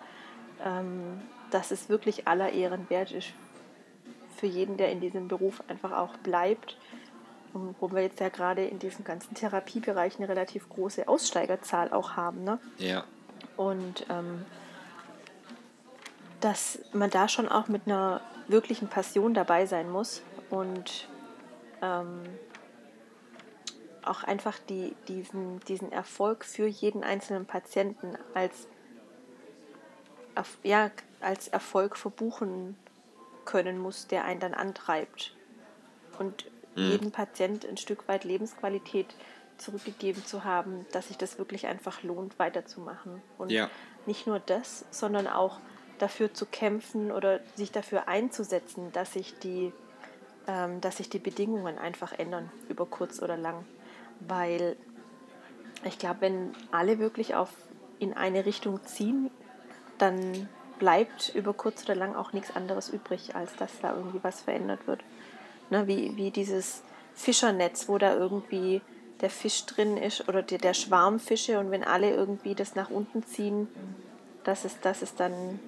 ähm, 0.64 1.22
dass 1.52 1.72
es 1.72 1.90
wirklich 1.90 2.28
aller 2.28 2.52
Ehren 2.52 2.90
wert 2.90 3.12
ist 3.12 3.34
für 4.38 4.48
jeden, 4.48 4.78
der 4.78 4.92
in 4.92 5.00
diesem 5.00 5.28
Beruf 5.28 5.64
einfach 5.68 5.92
auch 5.92 6.18
bleibt. 6.18 6.78
Und 7.54 7.76
wo 7.80 7.92
wir 7.92 8.02
jetzt 8.02 8.20
ja 8.20 8.30
gerade 8.30 8.66
in 8.66 8.80
diesem 8.80 9.06
ganzen 9.06 9.36
Therapiebereich 9.36 10.18
eine 10.18 10.28
relativ 10.28 10.68
große 10.70 11.08
Aussteigerzahl 11.08 11.94
auch 11.94 12.16
haben. 12.16 12.44
Ne? 12.44 12.58
Ja. 12.78 13.04
Und 13.58 14.08
ähm, 14.10 14.44
dass 16.42 16.80
man 16.94 17.10
da 17.10 17.28
schon 17.28 17.48
auch 17.48 17.68
mit 17.68 17.84
einer 17.86 18.22
wirklichen 18.48 18.88
Passion 18.88 19.34
dabei 19.34 19.66
sein 19.66 19.90
muss 19.90 20.24
und 20.50 21.08
ähm, 21.82 22.24
auch 24.04 24.24
einfach 24.24 24.58
die, 24.70 24.96
diesen, 25.08 25.60
diesen 25.62 25.92
Erfolg 25.92 26.44
für 26.44 26.68
jeden 26.68 27.04
einzelnen 27.04 27.46
Patienten 27.46 28.18
als 28.34 28.68
ja, 30.64 30.92
als 31.22 31.48
Erfolg 31.48 31.98
verbuchen 31.98 32.76
können 33.46 33.78
muss, 33.78 34.08
der 34.08 34.26
einen 34.26 34.40
dann 34.40 34.54
antreibt. 34.54 35.36
Und 36.20 36.46
mhm. 36.76 36.92
jedem 36.92 37.12
Patient 37.12 37.66
ein 37.66 37.78
Stück 37.78 38.08
weit 38.08 38.24
Lebensqualität 38.24 39.08
zurückgegeben 39.58 40.26
zu 40.26 40.44
haben, 40.44 40.86
dass 40.92 41.08
sich 41.08 41.18
das 41.18 41.38
wirklich 41.38 41.68
einfach 41.68 42.04
lohnt, 42.04 42.40
weiterzumachen. 42.40 43.22
Und 43.38 43.52
ja. 43.52 43.70
nicht 44.06 44.28
nur 44.28 44.40
das, 44.40 44.86
sondern 44.92 45.28
auch 45.28 45.60
dafür 46.00 46.34
zu 46.34 46.46
kämpfen 46.46 47.12
oder 47.12 47.40
sich 47.56 47.72
dafür 47.72 48.08
einzusetzen, 48.08 48.92
dass 48.92 49.14
sich 49.14 49.38
die, 49.40 49.72
ähm, 50.48 50.82
dass 50.82 50.98
sich 50.98 51.10
die 51.10 51.20
Bedingungen 51.20 51.78
einfach 51.78 52.14
ändern, 52.14 52.52
über 52.68 52.86
kurz 52.86 53.22
oder 53.22 53.38
lang. 53.38 53.66
Weil 54.20 54.76
ich 55.86 55.98
glaube, 56.00 56.22
wenn 56.22 56.54
alle 56.72 57.00
wirklich 57.00 57.36
auf 57.36 57.50
in 58.00 58.14
eine 58.14 58.46
Richtung 58.46 58.84
ziehen, 58.84 59.30
dann 59.98 60.50
bleibt 60.80 61.34
über 61.36 61.54
kurz 61.54 61.84
oder 61.84 61.96
lang 61.96 62.16
auch 62.16 62.34
nichts 62.34 62.56
anderes 62.56 62.90
übrig, 62.90 63.36
als 63.36 63.56
dass 63.56 63.80
da 63.82 63.96
irgendwie 63.96 64.24
was 64.24 64.42
verändert 64.42 64.88
wird. 64.88 65.04
Ne, 65.70 65.88
wie, 65.88 66.16
wie 66.18 66.32
dieses 66.32 66.84
Fischernetz, 67.14 67.88
wo 67.88 67.98
da 67.98 68.14
irgendwie 68.16 68.82
der 69.22 69.30
Fisch 69.30 69.66
drin 69.66 69.98
ist 69.98 70.28
oder 70.28 70.42
der, 70.42 70.58
der 70.58 70.74
Schwarm 70.74 71.20
Fische 71.20 71.60
und 71.60 71.72
wenn 71.72 71.84
alle 71.84 72.14
irgendwie 72.14 72.56
das 72.56 72.76
nach 72.76 72.90
unten 72.90 73.24
ziehen, 73.24 73.68
dass 74.44 74.66
es, 74.66 74.80
dass 74.82 75.02
es 75.02 75.16
dann 75.16 75.60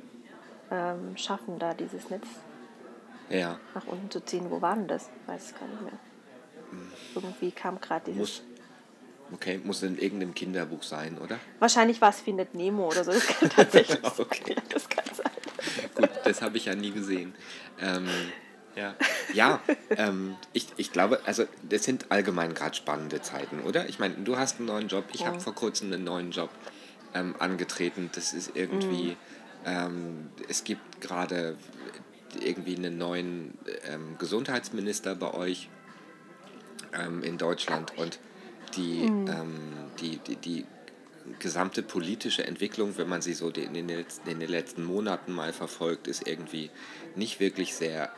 ähm, 0.71 1.15
schaffen, 1.15 1.59
da 1.59 1.73
dieses 1.73 2.09
Netz 2.09 2.27
ja. 3.29 3.57
nach 3.73 3.87
unten 3.87 4.11
zu 4.11 4.19
ziehen. 4.19 4.49
Wo 4.49 4.61
war 4.61 4.75
denn 4.75 4.87
das? 4.87 5.09
Ich 5.21 5.27
weiß 5.27 5.45
es 5.45 5.59
gar 5.59 5.67
nicht 5.67 5.81
mehr. 5.81 5.99
Hm. 6.71 6.91
Irgendwie 7.15 7.51
kam 7.51 7.79
gerade 7.79 8.05
dieses. 8.11 8.19
Muss, 8.19 8.43
Okay, 9.31 9.59
muss 9.63 9.81
in 9.83 9.97
irgendeinem 9.97 10.33
Kinderbuch 10.33 10.83
sein, 10.83 11.17
oder? 11.17 11.39
Wahrscheinlich 11.59 11.99
war 11.99 12.09
es 12.09 12.21
Findet 12.21 12.53
Nemo 12.53 12.87
oder 12.87 13.03
so. 13.03 13.11
Das 13.11 13.25
kann 13.25 13.49
tatsächlich 13.55 13.99
okay. 14.03 14.53
sein. 14.55 14.63
Das 14.69 14.89
kann 14.89 15.05
sein. 15.13 15.31
Gut, 15.95 16.09
das 16.23 16.41
habe 16.41 16.57
ich 16.57 16.65
ja 16.65 16.75
nie 16.75 16.91
gesehen. 16.91 17.33
Ähm, 17.81 18.07
ja, 18.75 18.95
ja 19.33 19.61
ähm, 19.89 20.35
ich, 20.53 20.67
ich 20.77 20.91
glaube, 20.91 21.21
also 21.25 21.45
das 21.67 21.83
sind 21.83 22.11
allgemein 22.11 22.53
gerade 22.53 22.75
spannende 22.75 23.21
Zeiten, 23.21 23.61
oder? 23.61 23.89
Ich 23.89 23.99
meine, 23.99 24.15
du 24.15 24.37
hast 24.37 24.59
einen 24.59 24.67
neuen 24.67 24.87
Job, 24.87 25.05
ich 25.13 25.21
oh. 25.21 25.25
habe 25.25 25.39
vor 25.39 25.55
kurzem 25.55 25.91
einen 25.91 26.03
neuen 26.03 26.31
Job 26.31 26.49
ähm, 27.13 27.35
angetreten. 27.39 28.11
Das 28.13 28.33
ist 28.33 28.55
irgendwie, 28.55 29.17
mm. 29.65 30.29
es 30.47 30.63
gibt 30.63 31.01
gerade 31.01 31.57
irgendwie 32.39 32.75
einen 32.75 32.97
neuen 32.97 33.57
ähm, 33.89 34.17
Gesundheitsminister 34.19 35.15
bei 35.15 35.33
euch 35.33 35.69
ähm, 36.93 37.23
in 37.23 37.37
Deutschland 37.37 37.97
und 37.97 38.19
die, 38.75 39.09
mhm. 39.09 39.27
ähm, 39.27 39.73
die, 39.99 40.17
die, 40.17 40.35
die 40.35 40.65
gesamte 41.39 41.81
politische 41.81 42.45
Entwicklung, 42.45 42.97
wenn 42.97 43.09
man 43.09 43.21
sie 43.21 43.33
so 43.33 43.49
in 43.49 43.73
den, 43.73 43.87
letzten, 43.87 44.29
in 44.29 44.39
den 44.39 44.49
letzten 44.49 44.83
Monaten 44.83 45.33
mal 45.33 45.53
verfolgt, 45.53 46.07
ist 46.07 46.27
irgendwie 46.27 46.69
nicht 47.15 47.39
wirklich 47.39 47.75
sehr 47.75 48.11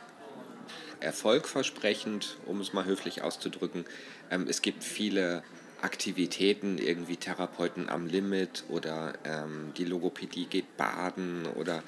erfolgversprechend, 1.00 2.36
um 2.46 2.60
es 2.60 2.72
mal 2.72 2.84
höflich 2.84 3.22
auszudrücken. 3.22 3.84
Ähm, 4.30 4.46
es 4.48 4.62
gibt 4.62 4.84
viele 4.84 5.42
Aktivitäten, 5.80 6.78
irgendwie 6.78 7.16
Therapeuten 7.16 7.88
am 7.88 8.06
Limit 8.06 8.64
oder 8.68 9.14
ähm, 9.24 9.72
die 9.76 9.84
Logopädie 9.84 10.46
geht 10.46 10.76
baden 10.76 11.46
oder 11.54 11.82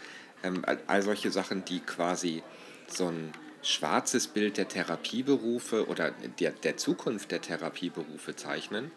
ähm, 0.44 0.64
all 0.86 1.02
solche 1.02 1.30
Sachen, 1.30 1.64
die 1.64 1.80
quasi 1.80 2.42
so 2.86 3.08
ein 3.08 3.32
schwarzes 3.62 4.26
Bild 4.26 4.56
der 4.56 4.68
Therapieberufe 4.68 5.86
oder 5.86 6.12
der, 6.38 6.52
der 6.52 6.76
Zukunft 6.76 7.30
der 7.30 7.40
Therapieberufe 7.40 8.36
zeichnen. 8.36 8.90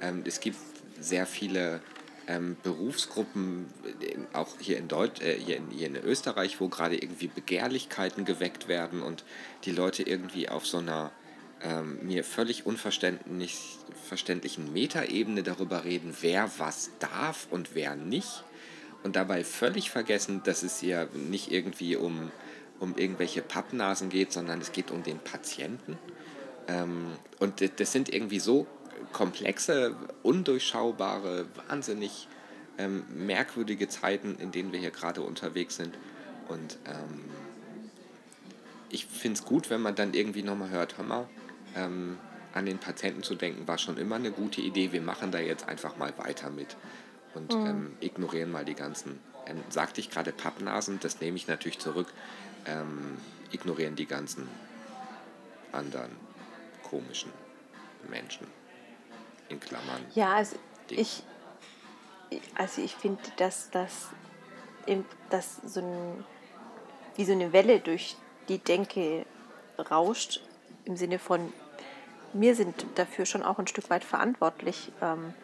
Ähm, 0.00 0.22
es 0.26 0.40
gibt 0.40 0.58
sehr 0.98 1.26
viele 1.26 1.80
ähm, 2.26 2.56
Berufsgruppen, 2.62 3.66
auch 4.32 4.58
hier 4.58 4.78
in, 4.78 4.88
Deutsch, 4.88 5.20
äh, 5.20 5.38
hier, 5.38 5.56
in, 5.56 5.70
hier 5.70 5.88
in 5.88 5.96
Österreich, 5.96 6.60
wo 6.60 6.68
gerade 6.68 6.96
irgendwie 6.96 7.28
Begehrlichkeiten 7.28 8.24
geweckt 8.24 8.68
werden 8.68 9.02
und 9.02 9.24
die 9.64 9.72
Leute 9.72 10.02
irgendwie 10.02 10.48
auf 10.48 10.66
so 10.66 10.78
einer 10.78 11.12
ähm, 11.62 11.98
mir 12.02 12.24
völlig 12.24 12.66
unverständlichen 12.66 14.72
Metaebene 14.72 15.42
darüber 15.42 15.84
reden, 15.84 16.14
wer 16.20 16.50
was 16.58 16.90
darf 16.98 17.46
und 17.50 17.74
wer 17.74 17.96
nicht. 17.96 18.44
Und 19.02 19.16
dabei 19.16 19.44
völlig 19.44 19.90
vergessen, 19.90 20.42
dass 20.44 20.62
es 20.62 20.80
hier 20.80 21.08
nicht 21.14 21.52
irgendwie 21.52 21.96
um, 21.96 22.30
um 22.80 22.96
irgendwelche 22.96 23.42
Pappnasen 23.42 24.08
geht, 24.08 24.32
sondern 24.32 24.60
es 24.60 24.72
geht 24.72 24.90
um 24.90 25.02
den 25.02 25.18
Patienten. 25.18 25.98
Ähm, 26.68 27.12
und 27.38 27.62
das 27.80 27.92
sind 27.92 28.12
irgendwie 28.12 28.40
so 28.40 28.66
komplexe, 29.12 29.94
undurchschaubare, 30.22 31.46
wahnsinnig 31.68 32.28
ähm, 32.78 33.04
merkwürdige 33.14 33.88
Zeiten, 33.88 34.36
in 34.36 34.52
denen 34.52 34.72
wir 34.72 34.80
hier 34.80 34.90
gerade 34.90 35.22
unterwegs 35.22 35.76
sind. 35.76 35.96
Und 36.48 36.78
ähm, 36.86 37.24
ich 38.90 39.06
finde 39.06 39.38
es 39.38 39.44
gut, 39.44 39.70
wenn 39.70 39.80
man 39.80 39.94
dann 39.94 40.14
irgendwie 40.14 40.42
nochmal 40.42 40.70
hört, 40.70 40.98
hör 40.98 41.04
mal, 41.04 41.28
ähm, 41.74 42.18
an 42.52 42.66
den 42.66 42.78
Patienten 42.78 43.22
zu 43.22 43.34
denken, 43.34 43.68
war 43.68 43.78
schon 43.78 43.98
immer 43.98 44.16
eine 44.16 44.30
gute 44.30 44.60
Idee. 44.60 44.92
Wir 44.92 45.02
machen 45.02 45.30
da 45.30 45.38
jetzt 45.38 45.68
einfach 45.68 45.96
mal 45.96 46.12
weiter 46.16 46.50
mit 46.50 46.76
und 47.34 47.54
mhm. 47.54 47.66
ähm, 47.66 47.96
ignorieren 48.00 48.50
mal 48.50 48.64
die 48.64 48.74
ganzen, 48.74 49.18
ähm, 49.46 49.62
sagte 49.68 50.00
ich 50.00 50.10
gerade 50.10 50.32
Pappnasen, 50.32 50.98
das 51.00 51.20
nehme 51.20 51.36
ich 51.36 51.48
natürlich 51.48 51.78
zurück, 51.78 52.08
ähm, 52.66 53.18
ignorieren 53.52 53.96
die 53.96 54.06
ganzen 54.06 54.48
anderen 55.72 56.10
komischen 56.82 57.32
Menschen 58.08 58.46
in 59.48 59.60
Klammern. 59.60 60.04
Ja, 60.14 60.34
also 60.34 60.56
ich, 60.88 61.22
also 62.56 62.82
ich 62.82 62.94
finde, 62.94 63.22
dass 63.36 63.70
das 63.70 64.08
dass 65.30 65.56
so 65.64 65.80
ein, 65.80 66.24
wie 67.16 67.24
so 67.24 67.32
eine 67.32 67.52
Welle 67.52 67.80
durch 67.80 68.16
die 68.48 68.58
Denke 68.58 69.26
rauscht, 69.90 70.40
im 70.84 70.96
Sinne 70.96 71.18
von, 71.18 71.52
wir 72.32 72.54
sind 72.54 72.86
dafür 72.94 73.26
schon 73.26 73.42
auch 73.42 73.58
ein 73.58 73.66
Stück 73.66 73.90
weit 73.90 74.04
verantwortlich, 74.04 74.92
ähm, 75.02 75.34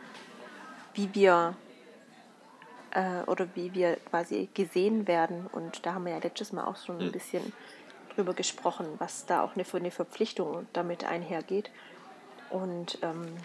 wie 0.95 1.13
wir 1.15 1.57
äh, 2.93 3.23
oder 3.27 3.49
wie 3.55 3.75
wir 3.75 3.97
quasi 3.97 4.49
gesehen 4.55 5.07
werden. 5.09 5.47
Und 5.47 5.85
da 5.87 5.95
haben 5.95 6.05
wir 6.05 6.13
ja 6.13 6.19
letztes 6.19 6.53
Mal 6.53 6.65
auch 6.65 6.77
schon 6.77 7.01
ein 7.01 7.13
bisschen 7.13 7.53
drüber 8.15 8.35
gesprochen, 8.35 8.87
was 8.99 9.27
da 9.27 9.43
auch 9.43 9.55
eine, 9.55 9.65
eine 9.73 9.91
Verpflichtung 9.91 10.67
damit 10.73 11.05
einhergeht. 11.05 11.71
Und 12.51 12.99
ähm, 13.03 13.37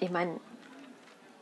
ich 0.00 0.10
meine, 0.10 0.40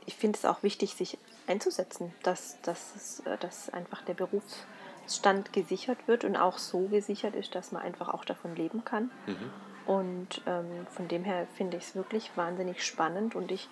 ich 0.07 0.15
finde 0.15 0.39
es 0.39 0.45
auch 0.45 0.63
wichtig, 0.63 0.95
sich 0.95 1.19
einzusetzen, 1.47 2.13
dass, 2.23 2.61
dass, 2.63 3.21
äh, 3.25 3.39
dass 3.39 3.71
einfach 3.71 4.03
der 4.03 4.15
Berufsstand 4.15 5.53
gesichert 5.53 6.07
wird 6.07 6.25
und 6.25 6.37
auch 6.37 6.59
so 6.59 6.89
gesichert 6.89 7.35
ist, 7.35 7.55
dass 7.55 7.73
man 7.73 7.83
einfach 7.83 8.13
auch 8.13 8.25
davon 8.25 8.55
leben 8.55 8.85
kann. 8.85 9.11
Mhm. 9.27 9.51
Und 9.87 10.43
ähm, 10.47 10.87
von 10.91 11.09
dem 11.09 11.25
her 11.25 11.47
finde 11.57 11.77
ich 11.77 11.85
es 11.85 11.95
wirklich 11.95 12.31
wahnsinnig 12.37 12.85
spannend 12.85 13.35
und 13.35 13.51
ich 13.51 13.69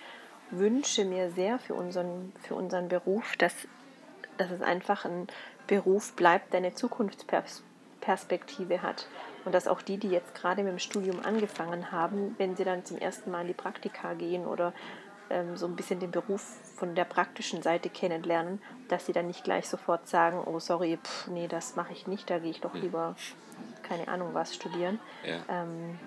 wünsche 0.52 1.04
mir 1.04 1.30
sehr 1.30 1.58
für 1.58 1.74
unseren, 1.74 2.32
für 2.40 2.54
unseren 2.54 2.88
Beruf, 2.88 3.36
dass, 3.36 3.66
dass 4.36 4.50
es 4.50 4.62
einfach 4.62 5.04
ein 5.04 5.26
Beruf 5.66 6.14
bleibt, 6.14 6.52
der 6.52 6.58
eine 6.58 6.74
Zukunftsperspektive 6.74 8.82
hat. 8.82 9.08
Und 9.44 9.52
dass 9.54 9.66
auch 9.66 9.82
die, 9.82 9.96
die 9.96 10.10
jetzt 10.10 10.36
gerade 10.36 10.62
mit 10.62 10.70
dem 10.70 10.78
Studium 10.78 11.18
angefangen 11.24 11.90
haben, 11.90 12.36
wenn 12.38 12.54
sie 12.54 12.62
dann 12.64 12.84
zum 12.84 12.98
ersten 12.98 13.32
Mal 13.32 13.40
in 13.40 13.48
die 13.48 13.54
Praktika 13.54 14.14
gehen 14.14 14.46
oder 14.46 14.72
ähm, 15.30 15.56
so 15.56 15.66
ein 15.66 15.74
bisschen 15.74 15.98
den 15.98 16.12
Beruf 16.12 16.42
von 16.76 16.94
der 16.94 17.04
praktischen 17.04 17.60
Seite 17.62 17.88
kennenlernen, 17.88 18.62
dass 18.88 19.06
sie 19.06 19.12
dann 19.12 19.26
nicht 19.26 19.42
gleich 19.42 19.68
sofort 19.68 20.06
sagen, 20.06 20.40
oh 20.44 20.60
sorry, 20.60 20.96
pff, 21.02 21.26
nee, 21.28 21.48
das 21.48 21.74
mache 21.74 21.92
ich 21.92 22.06
nicht, 22.06 22.30
da 22.30 22.38
gehe 22.38 22.50
ich 22.50 22.60
doch 22.60 22.74
hm. 22.74 22.82
lieber, 22.82 23.16
keine 23.82 24.06
Ahnung 24.08 24.30
was, 24.32 24.54
studieren. 24.54 25.00
Ja. 25.24 25.40
Ähm, 25.48 25.98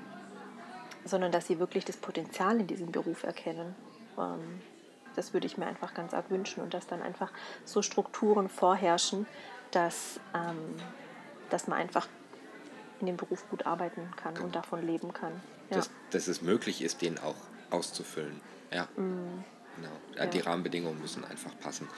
sondern 1.04 1.32
dass 1.32 1.48
sie 1.48 1.60
wirklich 1.60 1.86
das 1.86 1.98
Potenzial 1.98 2.60
in 2.60 2.68
diesem 2.68 2.92
Beruf 2.92 3.24
erkennen. 3.24 3.76
Ähm, 4.18 4.62
das 5.16 5.34
würde 5.34 5.48
ich 5.48 5.58
mir 5.58 5.66
einfach 5.66 5.94
ganz 5.94 6.14
arg 6.14 6.30
wünschen 6.30 6.62
und 6.62 6.74
dass 6.74 6.88
dann 6.88 7.02
einfach 7.02 7.32
so 7.64 7.82
Strukturen 7.82 8.50
vorherrschen, 8.50 9.26
dass, 9.72 10.20
ähm, 10.34 10.76
dass 11.50 11.68
man 11.68 11.80
einfach 11.80 12.08
in 13.00 13.08
dem 13.08 13.18
Beruf 13.18 13.50
gut 13.50 13.66
arbeiten 13.66 14.10
kann 14.16 14.36
genau. 14.36 14.46
und 14.46 14.56
davon 14.56 14.86
leben 14.86 15.14
kann. 15.14 15.42
Ja. 15.70 15.78
Dass, 15.78 15.90
dass 16.12 16.28
es 16.28 16.42
möglich 16.42 16.82
ist, 16.82 17.02
den 17.02 17.18
auch 17.20 17.36
auszufüllen. 17.70 18.40
Ja. 18.72 18.88
Mhm. 18.96 19.44
Genau. 19.76 19.92
Ja. 20.16 20.26
Die 20.28 20.40
Rahmenbedingungen 20.40 21.02
müssen 21.02 21.26
einfach 21.26 21.52
passen. 21.60 21.90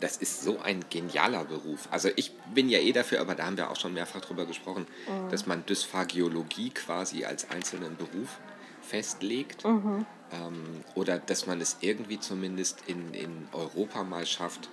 Das 0.00 0.16
ist 0.16 0.42
so 0.42 0.60
ein 0.60 0.84
genialer 0.90 1.44
Beruf. 1.44 1.88
Also 1.90 2.08
ich 2.14 2.32
bin 2.54 2.68
ja 2.68 2.78
eh 2.78 2.92
dafür, 2.92 3.20
aber 3.20 3.34
da 3.34 3.46
haben 3.46 3.56
wir 3.56 3.70
auch 3.70 3.76
schon 3.76 3.94
mehrfach 3.94 4.20
drüber 4.20 4.46
gesprochen, 4.46 4.86
mhm. 5.08 5.28
dass 5.30 5.46
man 5.46 5.66
Dysphagiologie 5.66 6.70
quasi 6.70 7.24
als 7.24 7.50
einzelnen 7.50 7.96
Beruf 7.96 8.38
festlegt. 8.80 9.64
Mhm. 9.64 10.06
Ähm, 10.32 10.84
oder 10.94 11.18
dass 11.18 11.46
man 11.46 11.60
es 11.60 11.78
irgendwie 11.80 12.18
zumindest 12.18 12.82
in, 12.86 13.14
in 13.14 13.48
Europa 13.52 14.02
mal 14.02 14.26
schafft, 14.26 14.68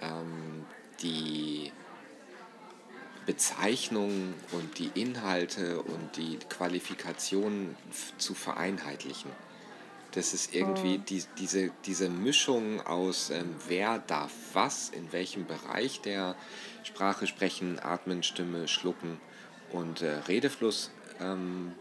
ähm, 0.00 0.66
die 1.02 1.72
Bezeichnungen 3.26 4.34
und 4.52 4.78
die 4.78 4.90
Inhalte 5.00 5.80
und 5.80 6.16
die 6.16 6.38
Qualifikationen 6.48 7.76
zu 8.18 8.34
vereinheitlichen. 8.34 9.30
Das 10.12 10.34
ist 10.34 10.54
irgendwie 10.54 10.98
oh. 10.98 11.04
die, 11.08 11.24
diese, 11.38 11.70
diese 11.86 12.10
Mischung 12.10 12.80
aus, 12.82 13.30
ähm, 13.30 13.54
wer 13.68 13.98
darf 13.98 14.32
was, 14.52 14.90
in 14.90 15.10
welchem 15.12 15.46
Bereich 15.46 16.00
der 16.02 16.36
Sprache 16.84 17.26
sprechen, 17.26 17.78
atmen, 17.78 18.22
Stimme, 18.22 18.68
schlucken 18.68 19.20
und 19.70 20.02
äh, 20.02 20.10
Redefluss 20.28 20.90
ähm, 21.20 21.72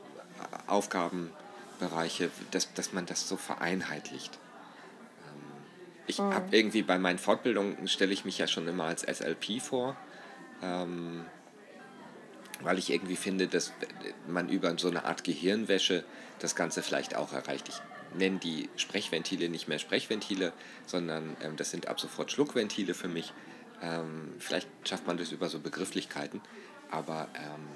Aufgabenbereiche, 1.82 2.32
dass, 2.52 2.74
dass 2.74 2.94
man 2.94 3.06
das 3.06 3.28
so 3.28 3.38
vereinheitlicht. 3.38 4.38
Ähm, 5.28 5.42
ich 6.08 6.20
oh. 6.20 6.34
habe 6.34 6.56
irgendwie 6.56 6.84
bei 6.84 6.98
meinen 6.98 7.20
Fortbildungen, 7.20 7.88
stelle 7.88 8.14
ich 8.14 8.26
mich 8.26 8.38
ja 8.38 8.48
schon 8.48 8.68
immer 8.68 8.86
als 8.86 9.02
SLP 9.02 9.62
vor 9.62 9.96
ähm, 10.62 11.26
weil 12.62 12.78
ich 12.78 12.92
irgendwie 12.92 13.16
finde, 13.16 13.48
dass 13.48 13.74
man 14.28 14.50
über 14.50 14.78
so 14.78 14.88
eine 14.88 15.06
Art 15.06 15.24
Gehirnwäsche 15.24 16.04
das 16.40 16.56
Ganze 16.56 16.84
vielleicht 16.84 17.16
auch 17.16 17.34
erreicht. 17.34 17.70
Ich 17.70 17.82
nenne 18.16 18.38
die 18.38 18.70
Sprechventile 18.76 19.50
nicht 19.50 19.68
mehr 19.68 19.80
Sprechventile, 19.80 20.54
sondern 20.86 21.36
ähm, 21.42 21.56
das 21.56 21.72
sind 21.72 21.88
ab 21.88 22.00
sofort 22.00 22.32
Schluckventile 22.32 22.94
für 22.94 23.08
mich. 23.08 23.34
Ähm, 23.82 24.34
vielleicht 24.38 24.68
schafft 24.88 25.08
man 25.08 25.18
das 25.18 25.32
über 25.32 25.50
so 25.50 25.60
Begrifflichkeiten, 25.60 26.42
aber 26.92 27.30
ähm, 27.36 27.68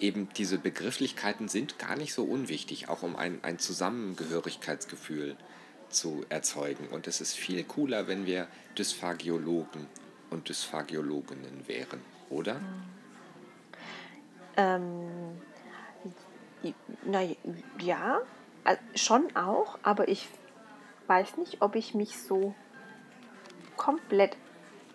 eben 0.00 0.28
diese 0.36 0.58
Begrifflichkeiten 0.58 1.48
sind 1.48 1.78
gar 1.78 1.96
nicht 1.96 2.14
so 2.14 2.24
unwichtig, 2.24 2.88
auch 2.88 3.02
um 3.02 3.16
ein, 3.16 3.38
ein 3.42 3.58
Zusammengehörigkeitsgefühl 3.58 5.36
zu 5.88 6.24
erzeugen. 6.28 6.88
Und 6.88 7.06
es 7.06 7.20
ist 7.20 7.36
viel 7.36 7.64
cooler, 7.64 8.06
wenn 8.08 8.26
wir 8.26 8.48
Dysphagiologen 8.78 9.86
und 10.30 10.48
Dysphagiologinnen 10.48 11.66
wären, 11.66 12.00
oder? 12.28 12.60
Ähm, 14.56 15.38
na 17.04 17.22
ja, 17.80 18.20
schon 18.94 19.34
auch, 19.34 19.78
aber 19.82 20.08
ich 20.08 20.28
weiß 21.06 21.38
nicht, 21.38 21.60
ob 21.60 21.74
ich 21.74 21.94
mich 21.94 22.18
so 22.18 22.54
komplett 23.76 24.36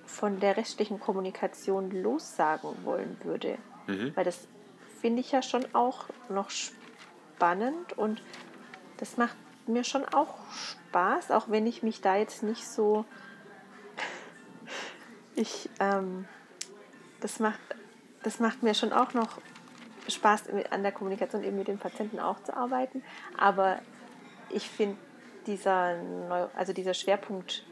von 0.05 0.39
der 0.39 0.55
restlichen 0.55 0.99
Kommunikation 0.99 1.91
lossagen 1.91 2.69
wollen 2.83 3.17
würde. 3.23 3.57
Mhm. 3.87 4.15
Weil 4.15 4.23
das 4.23 4.47
finde 5.05 5.21
ich 5.21 5.31
ja 5.31 5.43
schon 5.43 5.67
auch 5.75 6.05
noch 6.29 6.49
spannend 6.49 7.95
und 7.95 8.23
das 8.97 9.17
macht 9.17 9.37
mir 9.67 9.83
schon 9.83 10.03
auch 10.03 10.33
Spaß, 10.51 11.29
auch 11.29 11.47
wenn 11.47 11.67
ich 11.67 11.83
mich 11.83 12.01
da 12.01 12.15
jetzt 12.15 12.41
nicht 12.41 12.67
so 12.67 13.05
ich, 15.35 15.69
ähm, 15.79 16.27
das, 17.19 17.37
macht, 17.37 17.59
das 18.23 18.39
macht 18.39 18.63
mir 18.63 18.73
schon 18.73 18.91
auch 18.93 19.13
noch 19.13 19.39
Spaß 20.07 20.45
an 20.71 20.81
der 20.81 20.91
Kommunikation 20.91 21.43
eben 21.43 21.57
mit 21.57 21.67
den 21.67 21.77
Patienten 21.77 22.19
auch 22.19 22.41
zu 22.41 22.57
arbeiten. 22.57 23.03
Aber 23.37 23.77
ich 24.49 24.67
finde 24.67 24.97
dieser, 25.45 26.01
Neu 26.01 26.47
also 26.55 26.73
dieser 26.73 26.95
Schwerpunkt 26.95 27.63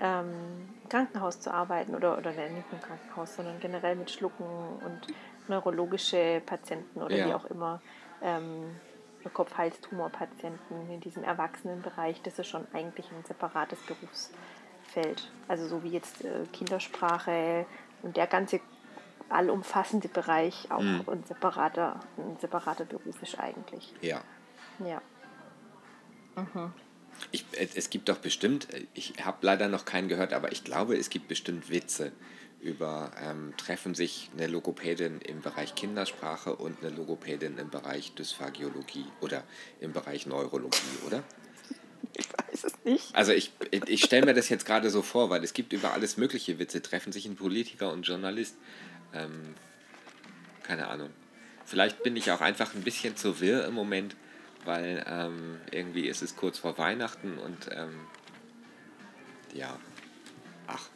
ähm, 0.00 0.70
Krankenhaus 0.88 1.40
zu 1.40 1.52
arbeiten 1.52 1.94
oder, 1.94 2.16
oder 2.16 2.30
nicht 2.30 2.72
im 2.72 2.80
Krankenhaus, 2.80 3.36
sondern 3.36 3.60
generell 3.60 3.96
mit 3.96 4.10
Schlucken 4.10 4.46
und 4.82 5.14
neurologische 5.48 6.42
Patienten 6.44 7.02
oder 7.02 7.16
ja. 7.16 7.26
wie 7.26 7.34
auch 7.34 7.44
immer, 7.46 7.80
ähm, 8.22 8.76
Kopf-Hals-Tumor-Patienten 9.32 10.90
in 10.90 11.00
diesem 11.00 11.22
Erwachsenenbereich, 11.22 12.20
das 12.22 12.38
ist 12.38 12.48
schon 12.48 12.66
eigentlich 12.72 13.06
ein 13.10 13.24
separates 13.24 13.78
Berufs, 13.80 14.30
fällt. 14.92 15.30
Also 15.48 15.66
so 15.68 15.82
wie 15.82 15.90
jetzt 15.90 16.24
äh, 16.24 16.44
Kindersprache 16.52 17.66
und 18.02 18.16
der 18.16 18.26
ganze 18.26 18.60
allumfassende 19.28 20.08
Bereich 20.08 20.70
auch 20.70 20.82
mhm. 20.82 21.04
ein, 21.06 21.24
separater, 21.24 22.00
ein 22.18 22.36
separater 22.40 22.84
Beruf 22.84 23.22
ist 23.22 23.38
eigentlich. 23.38 23.94
Ja. 24.00 24.22
Ja. 24.84 25.00
Mhm. 26.36 26.72
Ich, 27.30 27.46
es 27.52 27.90
gibt 27.90 28.08
doch 28.08 28.18
bestimmt, 28.18 28.68
ich 28.94 29.14
habe 29.24 29.38
leider 29.42 29.68
noch 29.68 29.84
keinen 29.84 30.08
gehört, 30.08 30.32
aber 30.32 30.50
ich 30.52 30.64
glaube, 30.64 30.96
es 30.96 31.10
gibt 31.10 31.28
bestimmt 31.28 31.70
Witze 31.70 32.12
über 32.62 33.10
ähm, 33.20 33.54
treffen 33.56 33.94
sich 33.94 34.30
eine 34.32 34.46
Logopädin 34.46 35.20
im 35.20 35.42
Bereich 35.42 35.74
Kindersprache 35.74 36.54
und 36.54 36.82
eine 36.82 36.94
Logopädin 36.94 37.58
im 37.58 37.70
Bereich 37.70 38.14
Dysphagiologie 38.14 39.06
oder 39.20 39.42
im 39.80 39.92
Bereich 39.92 40.26
Neurologie, 40.26 40.78
oder? 41.06 41.24
Ich 42.14 42.28
weiß 42.28 42.64
es 42.64 42.84
nicht. 42.84 43.14
Also 43.14 43.32
ich, 43.32 43.52
ich 43.86 44.04
stelle 44.04 44.26
mir 44.26 44.34
das 44.34 44.48
jetzt 44.48 44.64
gerade 44.64 44.90
so 44.90 45.02
vor, 45.02 45.28
weil 45.28 45.42
es 45.42 45.54
gibt 45.54 45.72
über 45.72 45.92
alles 45.92 46.16
mögliche 46.16 46.58
Witze, 46.58 46.82
treffen 46.82 47.12
sich 47.12 47.26
ein 47.26 47.36
Politiker 47.36 47.90
und 47.90 48.00
ein 48.00 48.02
Journalist. 48.02 48.56
Ähm, 49.12 49.54
keine 50.62 50.86
Ahnung. 50.88 51.10
Vielleicht 51.64 52.02
bin 52.02 52.16
ich 52.16 52.30
auch 52.30 52.40
einfach 52.40 52.74
ein 52.74 52.82
bisschen 52.82 53.16
zu 53.16 53.40
wirr 53.40 53.66
im 53.66 53.74
Moment, 53.74 54.14
weil 54.64 55.04
ähm, 55.08 55.60
irgendwie 55.70 56.06
ist 56.06 56.22
es 56.22 56.36
kurz 56.36 56.58
vor 56.58 56.78
Weihnachten 56.78 57.38
und 57.38 57.68
ähm, 57.72 58.00
ja, 59.54 59.78
ach. 60.66 60.88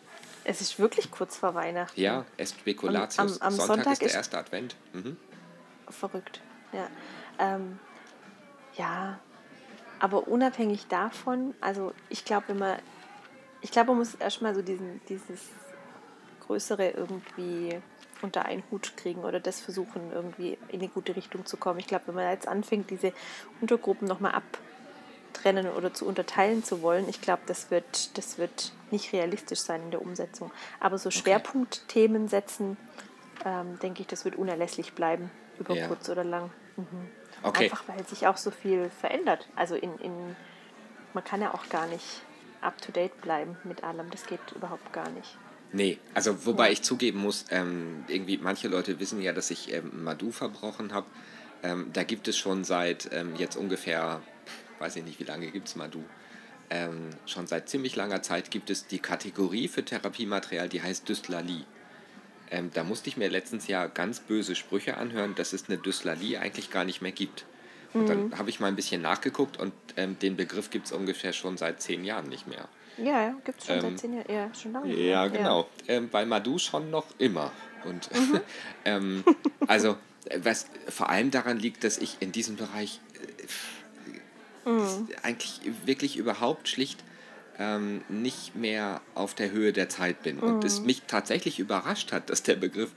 Es 0.48 0.60
ist 0.60 0.78
wirklich 0.78 1.10
kurz 1.10 1.36
vor 1.36 1.56
Weihnachten. 1.56 2.00
Ja, 2.00 2.24
est 2.36 2.56
Spekulatius. 2.60 3.18
Am, 3.18 3.26
am, 3.26 3.46
am 3.48 3.52
Sonntag, 3.52 3.66
Sonntag, 3.66 3.92
ist 3.94 4.02
der 4.02 4.14
erste 4.14 4.38
Advent. 4.38 4.76
Mhm. 4.92 5.16
Verrückt, 5.88 6.40
ja. 6.72 6.86
Ähm, 7.40 7.80
ja, 8.76 9.18
aber 9.98 10.28
unabhängig 10.28 10.86
davon, 10.86 11.54
also 11.60 11.92
ich 12.10 12.24
glaube, 12.24 12.48
wenn 12.48 12.58
man, 12.58 12.78
ich 13.60 13.72
glaube, 13.72 13.88
man 13.88 13.98
muss 13.98 14.14
erstmal 14.14 14.54
so 14.54 14.62
diesen, 14.62 15.00
dieses 15.08 15.40
Größere 16.46 16.90
irgendwie 16.90 17.80
unter 18.22 18.44
einen 18.44 18.62
Hut 18.70 18.96
kriegen 18.96 19.24
oder 19.24 19.40
das 19.40 19.60
versuchen, 19.60 20.12
irgendwie 20.12 20.58
in 20.68 20.80
eine 20.80 20.88
gute 20.88 21.16
Richtung 21.16 21.44
zu 21.44 21.56
kommen. 21.56 21.80
Ich 21.80 21.88
glaube, 21.88 22.06
wenn 22.06 22.14
man 22.14 22.30
jetzt 22.30 22.46
anfängt, 22.46 22.90
diese 22.90 23.12
Untergruppen 23.60 24.06
nochmal 24.06 24.32
abtrennen 25.36 25.68
oder 25.68 25.92
zu 25.92 26.06
unterteilen 26.06 26.64
zu 26.64 26.82
wollen, 26.82 27.08
ich 27.08 27.20
glaube, 27.20 27.42
das 27.46 27.70
wird, 27.70 28.16
das 28.16 28.38
wird 28.38 28.72
nicht 28.90 29.12
realistisch 29.12 29.60
sein 29.60 29.82
in 29.82 29.90
der 29.90 30.02
Umsetzung. 30.02 30.50
Aber 30.80 30.98
so 30.98 31.10
Schwerpunktthemen 31.10 32.28
setzen, 32.28 32.76
ähm, 33.44 33.78
denke 33.80 34.02
ich, 34.02 34.06
das 34.06 34.24
wird 34.24 34.36
unerlässlich 34.36 34.92
bleiben, 34.92 35.30
über 35.58 35.74
ja. 35.74 35.88
kurz 35.88 36.08
oder 36.08 36.24
lang. 36.24 36.50
Mhm. 36.76 36.86
Okay. 37.42 37.64
Einfach 37.64 37.84
weil 37.88 38.06
sich 38.06 38.26
auch 38.26 38.36
so 38.36 38.50
viel 38.50 38.90
verändert. 39.00 39.48
Also 39.56 39.74
in, 39.74 39.96
in 39.98 40.36
man 41.14 41.24
kann 41.24 41.40
ja 41.40 41.52
auch 41.54 41.68
gar 41.68 41.86
nicht 41.86 42.22
up 42.60 42.80
to 42.80 42.92
date 42.92 43.20
bleiben 43.20 43.56
mit 43.64 43.84
allem. 43.84 44.10
Das 44.10 44.26
geht 44.26 44.40
überhaupt 44.54 44.92
gar 44.92 45.08
nicht. 45.10 45.36
Nee, 45.72 45.98
also 46.14 46.46
wobei 46.46 46.66
ja. 46.66 46.72
ich 46.72 46.82
zugeben 46.82 47.20
muss, 47.20 47.44
ähm, 47.50 48.04
irgendwie 48.08 48.38
manche 48.38 48.68
Leute 48.68 48.98
wissen 49.00 49.20
ja, 49.20 49.32
dass 49.32 49.50
ich 49.50 49.72
ähm, 49.72 50.04
Madu 50.04 50.30
verbrochen 50.30 50.92
habe. 50.92 51.06
Ähm, 51.62 51.90
da 51.92 52.04
gibt 52.04 52.28
es 52.28 52.36
schon 52.36 52.64
seit 52.64 53.10
ähm, 53.12 53.34
jetzt 53.36 53.56
ungefähr, 53.56 54.22
weiß 54.78 54.96
ich 54.96 55.04
nicht, 55.04 55.20
wie 55.20 55.24
lange 55.24 55.50
gibt 55.50 55.68
es 55.68 55.76
Madu? 55.76 56.02
Ähm, 56.68 57.10
schon 57.26 57.46
seit 57.46 57.68
ziemlich 57.68 57.94
langer 57.94 58.22
Zeit 58.22 58.50
gibt 58.50 58.70
es 58.70 58.86
die 58.86 58.98
Kategorie 58.98 59.68
für 59.68 59.84
Therapiematerial, 59.84 60.68
die 60.68 60.82
heißt 60.82 61.08
Dyslalie. 61.08 61.64
Ähm, 62.50 62.70
da 62.74 62.84
musste 62.84 63.08
ich 63.08 63.16
mir 63.16 63.28
letztens 63.28 63.66
ja 63.68 63.86
ganz 63.86 64.20
böse 64.20 64.54
Sprüche 64.54 64.96
anhören, 64.96 65.34
dass 65.34 65.52
es 65.52 65.68
eine 65.68 65.78
Dyslalie 65.78 66.38
eigentlich 66.38 66.70
gar 66.70 66.84
nicht 66.84 67.02
mehr 67.02 67.12
gibt. 67.12 67.44
Und 67.92 68.02
mhm. 68.02 68.06
dann 68.30 68.38
habe 68.38 68.50
ich 68.50 68.60
mal 68.60 68.68
ein 68.68 68.76
bisschen 68.76 69.00
nachgeguckt 69.00 69.58
und 69.58 69.72
den 69.96 70.36
Begriff 70.36 70.70
gibt 70.70 70.86
es 70.86 70.92
ungefähr 70.92 71.32
schon 71.32 71.56
seit 71.56 71.80
zehn 71.80 72.04
Jahren 72.04 72.28
nicht 72.28 72.46
mehr. 72.46 72.68
Ja, 72.98 73.04
ja 73.04 73.34
gibt 73.44 73.60
es 73.60 73.66
schon 73.66 73.76
ähm, 73.76 73.82
seit 73.82 73.98
zehn 73.98 74.14
Jahren, 74.14 74.32
ja, 74.32 74.54
schon 74.54 74.72
lange. 74.72 74.94
Ja, 74.94 75.26
genau. 75.28 75.68
Ja. 75.86 75.94
Ähm, 75.94 76.08
bei 76.08 76.24
Madu 76.24 76.58
schon 76.58 76.90
noch 76.90 77.06
immer. 77.18 77.52
Und 77.84 78.10
mhm. 78.14 78.40
ähm, 78.84 79.24
also, 79.66 79.96
was 80.38 80.66
vor 80.88 81.08
allem 81.08 81.30
daran 81.30 81.58
liegt, 81.58 81.84
dass 81.84 81.98
ich 81.98 82.16
in 82.20 82.32
diesem 82.32 82.56
Bereich 82.56 83.00
äh, 83.14 83.46
mhm. 84.66 85.08
eigentlich 85.22 85.60
wirklich 85.84 86.16
überhaupt 86.16 86.68
schlicht 86.68 87.02
ähm, 87.58 88.02
nicht 88.08 88.54
mehr 88.54 89.00
auf 89.14 89.34
der 89.34 89.50
Höhe 89.50 89.72
der 89.72 89.88
Zeit 89.88 90.22
bin. 90.22 90.38
Und 90.38 90.64
es 90.64 90.80
mhm. 90.80 90.86
mich 90.86 91.02
tatsächlich 91.06 91.58
überrascht 91.58 92.12
hat, 92.12 92.28
dass 92.28 92.42
der 92.42 92.56
Begriff 92.56 92.90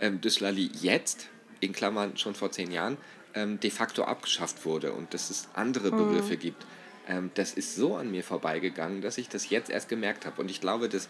ähm, 0.00 0.20
Dyslalie 0.20 0.70
jetzt, 0.80 1.28
in 1.60 1.72
Klammern 1.72 2.16
schon 2.16 2.34
vor 2.34 2.50
zehn 2.50 2.70
Jahren, 2.70 2.96
ähm, 3.34 3.60
de 3.60 3.70
facto 3.70 4.04
abgeschafft 4.04 4.64
wurde 4.64 4.92
und 4.92 5.12
dass 5.12 5.30
es 5.30 5.48
andere 5.54 5.90
mhm. 5.90 5.98
Begriffe 5.98 6.36
gibt 6.36 6.64
ähm, 7.08 7.30
das 7.34 7.52
ist 7.52 7.76
so 7.76 7.96
an 7.96 8.10
mir 8.10 8.24
vorbeigegangen, 8.24 9.00
dass 9.00 9.18
ich 9.18 9.28
das 9.28 9.48
jetzt 9.50 9.70
erst 9.70 9.88
gemerkt 9.88 10.26
habe. 10.26 10.40
Und 10.40 10.50
ich 10.50 10.60
glaube, 10.60 10.88
dass 10.88 11.08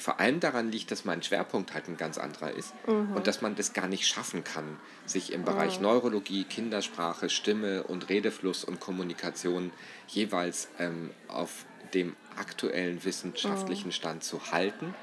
vor 0.00 0.18
allem 0.18 0.40
daran 0.40 0.72
liegt, 0.72 0.90
dass 0.90 1.04
mein 1.04 1.22
Schwerpunkt 1.22 1.74
halt 1.74 1.88
ein 1.88 1.96
ganz 1.96 2.18
anderer 2.18 2.52
ist 2.52 2.74
mhm. 2.86 3.12
und 3.14 3.26
dass 3.26 3.42
man 3.42 3.54
das 3.54 3.72
gar 3.72 3.86
nicht 3.86 4.06
schaffen 4.06 4.44
kann, 4.44 4.78
sich 5.06 5.32
im 5.32 5.44
Bereich 5.44 5.76
mhm. 5.76 5.84
Neurologie, 5.84 6.44
Kindersprache, 6.44 7.28
Stimme 7.28 7.84
und 7.84 8.08
Redefluss 8.08 8.64
und 8.64 8.80
Kommunikation 8.80 9.70
jeweils 10.08 10.68
ähm, 10.78 11.10
auf 11.28 11.66
dem 11.94 12.16
aktuellen 12.36 13.04
wissenschaftlichen 13.04 13.88
mhm. 13.88 13.92
Stand 13.92 14.24
zu 14.24 14.52
halten. 14.52 14.94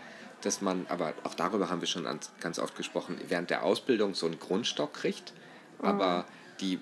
Dass 0.42 0.62
man, 0.62 0.86
aber 0.90 1.14
auch 1.24 1.34
darüber 1.34 1.70
haben 1.70 1.82
wir 1.82 1.88
schon 1.88 2.08
ganz 2.40 2.60
oft 2.60 2.76
gesprochen, 2.76 3.20
während 3.28 3.50
der 3.50 3.64
Ausbildung 3.64 4.14
so 4.14 4.28
einen 4.28 4.40
Grundstock 4.40 4.94
kriegt, 4.94 5.34
aber 5.80 6.20
mhm. 6.20 6.58
die 6.62 6.80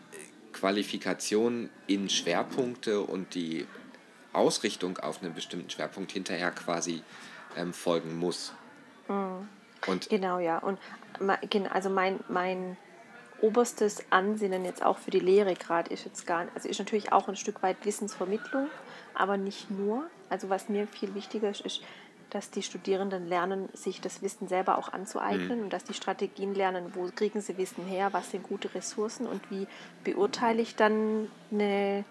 Qualifikation 0.52 1.70
in 1.88 2.10
Schwerpunkte 2.10 3.02
und 3.02 3.34
die 3.36 3.66
Ausrichtung 4.36 4.98
auf 4.98 5.22
einen 5.22 5.34
bestimmten 5.34 5.70
Schwerpunkt 5.70 6.12
hinterher 6.12 6.52
quasi 6.52 7.02
ähm, 7.58 7.74
folgen 7.74 8.18
muss. 8.18 8.54
Mhm. 9.08 9.48
Und 9.88 10.10
genau, 10.10 10.40
ja. 10.40 10.58
Und 10.60 10.80
also 11.72 11.90
mein, 11.90 12.20
mein 12.28 12.78
oberstes 13.42 14.04
Ansinnen 14.10 14.66
jetzt 14.66 14.84
auch 14.84 14.98
für 14.98 15.12
die 15.12 15.20
Lehre 15.20 15.54
gerade 15.54 15.94
ist 15.94 16.06
jetzt 16.06 16.26
gar 16.26 16.48
also 16.56 16.68
ist 16.68 16.80
natürlich 16.80 17.12
auch 17.12 17.28
ein 17.28 17.36
Stück 17.36 17.62
weit 17.62 17.78
Wissensvermittlung, 17.84 18.68
aber 19.14 19.38
nicht 19.38 19.70
nur. 19.70 20.10
Also 20.30 20.50
was 20.50 20.70
mir 20.70 20.88
viel 20.88 21.14
wichtiger 21.14 21.50
ist, 21.50 21.62
ist 21.62 21.82
dass 22.32 22.50
die 22.50 22.64
Studierenden 22.64 23.28
lernen, 23.28 23.70
sich 23.74 24.02
das 24.02 24.22
Wissen 24.22 24.48
selber 24.48 24.78
auch 24.78 24.92
anzueignen 24.92 25.60
mhm. 25.60 25.64
und 25.66 25.74
dass 25.74 25.84
die 25.84 25.94
Strategien 25.94 26.54
lernen, 26.54 26.94
wo 26.94 27.10
kriegen 27.16 27.40
sie 27.40 27.58
Wissen 27.58 27.86
her, 27.86 28.12
was 28.14 28.32
sind 28.32 28.44
gute 28.44 28.74
Ressourcen 28.74 29.28
und 29.28 29.50
wie 29.52 29.68
beurteile 30.04 30.62
ich 30.62 30.76
dann 30.76 31.30
eine 31.52 32.04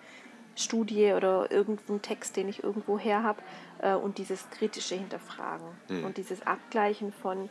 Studie 0.57 1.13
oder 1.13 1.51
irgendeinen 1.51 2.03
Text, 2.03 2.37
den 2.37 2.49
ich 2.49 2.63
irgendwo 2.63 2.99
her 2.99 3.23
habe 3.23 3.43
äh, 3.79 3.95
und 3.95 4.19
dieses 4.19 4.49
kritische 4.51 4.95
Hinterfragen 4.95 5.67
mhm. 5.89 6.05
und 6.05 6.17
dieses 6.17 6.47
Abgleichen 6.47 7.13
von, 7.13 7.49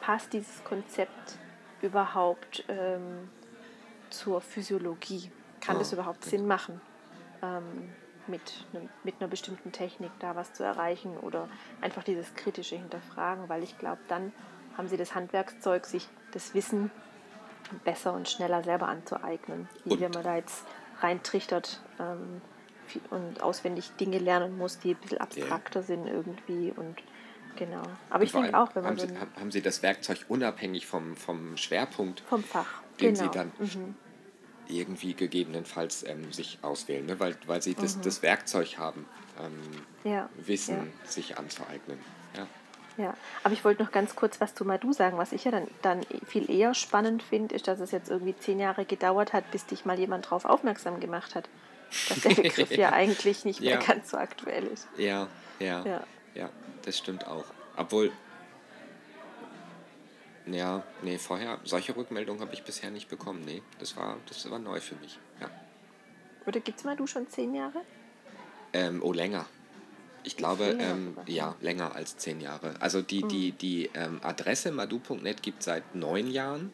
passt 0.00 0.32
dieses 0.32 0.64
Konzept 0.64 1.38
überhaupt 1.82 2.64
ähm, 2.68 3.28
zur 4.10 4.40
Physiologie? 4.40 5.30
Kann 5.60 5.76
oh, 5.76 5.78
das 5.80 5.92
überhaupt 5.92 6.18
okay. 6.22 6.30
Sinn 6.30 6.46
machen? 6.46 6.80
Ähm, 7.42 7.90
mit, 8.26 8.66
ne, 8.72 8.88
mit 9.04 9.16
einer 9.20 9.28
bestimmten 9.28 9.72
Technik 9.72 10.10
da 10.20 10.36
was 10.36 10.52
zu 10.52 10.62
erreichen 10.62 11.16
oder 11.18 11.48
einfach 11.80 12.04
dieses 12.04 12.34
kritische 12.34 12.76
Hinterfragen, 12.76 13.48
weil 13.48 13.62
ich 13.62 13.78
glaube, 13.78 14.00
dann 14.08 14.32
haben 14.76 14.88
sie 14.88 14.96
das 14.96 15.14
Handwerkszeug, 15.14 15.84
sich 15.84 16.08
das 16.32 16.54
Wissen 16.54 16.90
besser 17.84 18.12
und 18.12 18.28
schneller 18.28 18.62
selber 18.62 18.88
anzueignen, 18.88 19.68
wie 19.84 19.94
und? 19.94 20.00
wenn 20.00 20.10
man 20.12 20.22
da 20.22 20.36
jetzt 20.36 20.64
reintrichtert 21.00 21.80
ähm, 21.98 22.40
und 23.10 23.42
auswendig 23.42 23.90
Dinge 24.00 24.18
lernen 24.18 24.56
muss, 24.56 24.78
die 24.78 24.94
ein 24.94 24.96
bisschen 24.96 25.18
abstrakter 25.18 25.80
ja. 25.80 25.86
sind 25.86 26.06
irgendwie 26.06 26.72
und 26.74 26.96
genau. 27.56 27.82
Aber 28.10 28.24
ich 28.24 28.32
denke 28.32 28.58
auch, 28.58 28.74
wenn 28.74 28.82
man 28.82 28.92
haben, 28.92 28.98
so 28.98 29.06
sie, 29.06 29.40
haben 29.40 29.50
Sie 29.50 29.62
das 29.62 29.82
Werkzeug 29.82 30.24
unabhängig 30.28 30.86
vom, 30.86 31.16
vom 31.16 31.56
Schwerpunkt, 31.56 32.20
vom 32.20 32.42
Fach, 32.42 32.82
den 33.00 33.14
genau. 33.14 33.24
Sie 33.24 33.38
dann 33.38 33.52
mhm 33.58 33.94
irgendwie 34.70 35.14
gegebenenfalls 35.14 36.04
ähm, 36.06 36.32
sich 36.32 36.58
auswählen, 36.62 37.06
ne? 37.06 37.20
weil, 37.20 37.36
weil 37.46 37.62
sie 37.62 37.74
das, 37.74 37.96
mhm. 37.96 38.02
das 38.02 38.22
Werkzeug 38.22 38.78
haben, 38.78 39.06
ähm, 39.38 40.10
ja. 40.10 40.28
Wissen 40.36 40.76
ja. 40.76 41.10
sich 41.10 41.38
anzueignen. 41.38 41.98
Ja. 42.36 42.46
Ja, 43.00 43.14
aber 43.44 43.54
ich 43.54 43.64
wollte 43.64 43.82
noch 43.82 43.92
ganz 43.92 44.14
kurz 44.14 44.40
was 44.42 44.54
zu 44.54 44.66
Madu 44.66 44.92
sagen. 44.92 45.16
Was 45.16 45.32
ich 45.32 45.44
ja 45.44 45.50
dann, 45.50 45.66
dann 45.80 46.02
viel 46.26 46.50
eher 46.50 46.74
spannend 46.74 47.22
finde, 47.22 47.54
ist, 47.54 47.66
dass 47.66 47.80
es 47.80 47.92
jetzt 47.92 48.10
irgendwie 48.10 48.36
zehn 48.36 48.60
Jahre 48.60 48.84
gedauert 48.84 49.32
hat, 49.32 49.50
bis 49.52 49.64
dich 49.64 49.86
mal 49.86 49.98
jemand 49.98 50.26
darauf 50.26 50.44
aufmerksam 50.44 51.00
gemacht 51.00 51.34
hat. 51.34 51.48
Dass 52.08 52.20
der 52.20 52.34
Begriff 52.34 52.70
ja 52.72 52.90
eigentlich 52.92 53.46
nicht 53.46 53.62
mehr 53.62 53.78
ganz 53.78 54.10
so 54.10 54.18
aktuell 54.18 54.66
ist. 54.66 54.86
Ja, 54.98 55.28
ja, 55.58 55.82
ja, 55.84 56.04
ja, 56.34 56.50
das 56.82 56.98
stimmt 56.98 57.26
auch. 57.26 57.46
Obwohl, 57.74 58.12
ja, 60.46 60.82
nee, 61.00 61.16
vorher, 61.16 61.58
solche 61.64 61.96
Rückmeldungen 61.96 62.42
habe 62.42 62.52
ich 62.52 62.64
bisher 62.64 62.90
nicht 62.90 63.08
bekommen. 63.08 63.42
Nee, 63.46 63.62
das 63.78 63.96
war, 63.96 64.18
das 64.28 64.48
war 64.50 64.58
neu 64.58 64.78
für 64.80 64.96
mich. 64.96 65.18
Ja. 65.40 65.50
Oder 66.46 66.60
gibt 66.60 66.78
es 66.78 66.84
mal 66.84 66.96
du 66.96 67.06
schon 67.06 67.28
zehn 67.28 67.54
Jahre? 67.54 67.80
Ähm, 68.74 69.02
oh, 69.02 69.12
länger. 69.12 69.46
Ich 70.22 70.36
glaube, 70.36 70.76
ähm, 70.78 71.16
ja, 71.26 71.56
länger 71.60 71.94
als 71.94 72.16
zehn 72.16 72.40
Jahre. 72.40 72.74
Also 72.80 73.02
die, 73.02 73.24
mhm. 73.24 73.28
die, 73.28 73.52
die 73.52 73.90
ähm, 73.94 74.20
Adresse 74.22 74.70
madu.net 74.70 75.42
gibt 75.42 75.60
es 75.60 75.64
seit 75.66 75.94
neun 75.94 76.30
Jahren, 76.30 76.72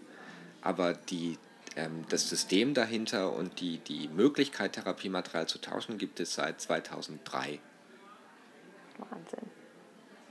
aber 0.62 0.94
die, 0.94 1.38
ähm, 1.76 2.04
das 2.08 2.28
System 2.28 2.74
dahinter 2.74 3.32
und 3.32 3.60
die, 3.60 3.78
die 3.78 4.08
Möglichkeit, 4.08 4.72
Therapiematerial 4.72 5.46
zu 5.46 5.60
tauschen, 5.60 5.98
gibt 5.98 6.18
es 6.18 6.34
seit 6.34 6.60
2003. 6.60 7.60
Wahnsinn. 8.98 9.50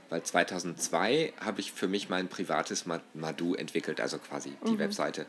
Weil 0.08 0.22
2002 0.22 1.32
habe 1.40 1.60
ich 1.60 1.72
für 1.72 1.88
mich 1.88 2.08
mein 2.08 2.28
privates 2.28 2.84
Madu 3.14 3.54
entwickelt, 3.54 4.00
also 4.00 4.18
quasi 4.18 4.56
die 4.66 4.72
mhm. 4.72 4.78
Webseite, 4.78 5.26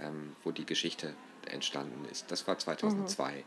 ähm, 0.00 0.34
wo 0.42 0.50
die 0.50 0.66
Geschichte 0.66 1.14
entstanden 1.50 2.04
ist. 2.10 2.30
Das 2.30 2.46
war 2.48 2.58
2002. 2.58 3.32
Mhm. 3.32 3.44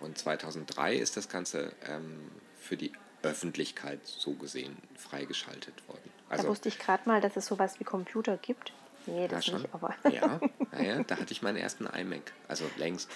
Und 0.00 0.18
2003 0.18 0.96
ist 0.96 1.16
das 1.16 1.28
Ganze 1.28 1.72
ähm, 1.86 2.30
für 2.56 2.76
die 2.76 2.92
Öffentlichkeit 3.22 4.00
so 4.04 4.34
gesehen 4.34 4.76
freigeschaltet 4.96 5.88
worden. 5.88 6.10
Also, 6.28 6.44
da 6.44 6.50
wusste 6.50 6.68
ich 6.68 6.78
gerade 6.78 7.08
mal, 7.08 7.20
dass 7.20 7.36
es 7.36 7.46
sowas 7.46 7.80
wie 7.80 7.84
Computer 7.84 8.36
gibt. 8.36 8.72
Nee, 9.06 9.28
das 9.28 9.46
nicht, 9.46 9.72
aber. 9.72 9.94
Ja, 10.10 10.40
ja, 10.80 11.02
da 11.04 11.16
hatte 11.16 11.32
ich 11.32 11.42
meinen 11.42 11.56
ersten 11.56 11.86
iMac. 11.86 12.32
Also 12.48 12.64
längst. 12.76 13.08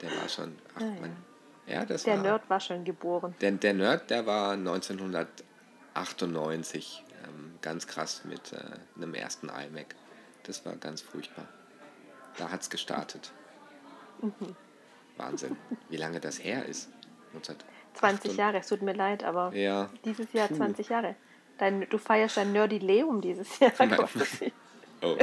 Der 0.00 0.10
war 0.10 0.28
schon. 0.28 0.56
Ach, 0.74 0.80
ja. 0.80 0.96
Mein, 1.00 1.16
ja, 1.66 1.84
das 1.84 2.04
der 2.04 2.16
war, 2.16 2.22
Nerd 2.22 2.48
war 2.48 2.60
schon 2.60 2.84
geboren. 2.84 3.34
Der, 3.40 3.50
der 3.52 3.74
Nerd, 3.74 4.08
der 4.10 4.24
war 4.24 4.52
1998 4.52 7.04
ähm, 7.24 7.58
ganz 7.60 7.86
krass 7.86 8.22
mit 8.24 8.52
äh, 8.52 8.78
einem 8.96 9.12
ersten 9.14 9.48
iMac. 9.48 9.94
Das 10.44 10.64
war 10.64 10.76
ganz 10.76 11.02
furchtbar. 11.02 11.46
Da 12.38 12.50
hat 12.50 12.62
es 12.62 12.70
gestartet. 12.70 13.32
Mhm. 14.22 14.56
Wahnsinn, 15.16 15.56
wie 15.88 15.96
lange 15.96 16.20
das 16.20 16.42
her 16.42 16.66
ist. 16.66 16.88
20 17.96 18.36
Jahre, 18.36 18.58
es 18.58 18.68
tut 18.68 18.82
mir 18.82 18.92
leid, 18.94 19.24
aber 19.24 19.54
ja. 19.54 19.90
dieses 20.04 20.32
Jahr 20.32 20.48
Puh. 20.48 20.56
20 20.56 20.88
Jahre. 20.88 21.16
Dein, 21.58 21.88
du 21.88 21.98
feierst 21.98 22.36
dein 22.36 22.52
Nerdileum 22.52 23.20
dieses 23.20 23.58
Jahr. 23.58 23.72
oh, 25.02 25.16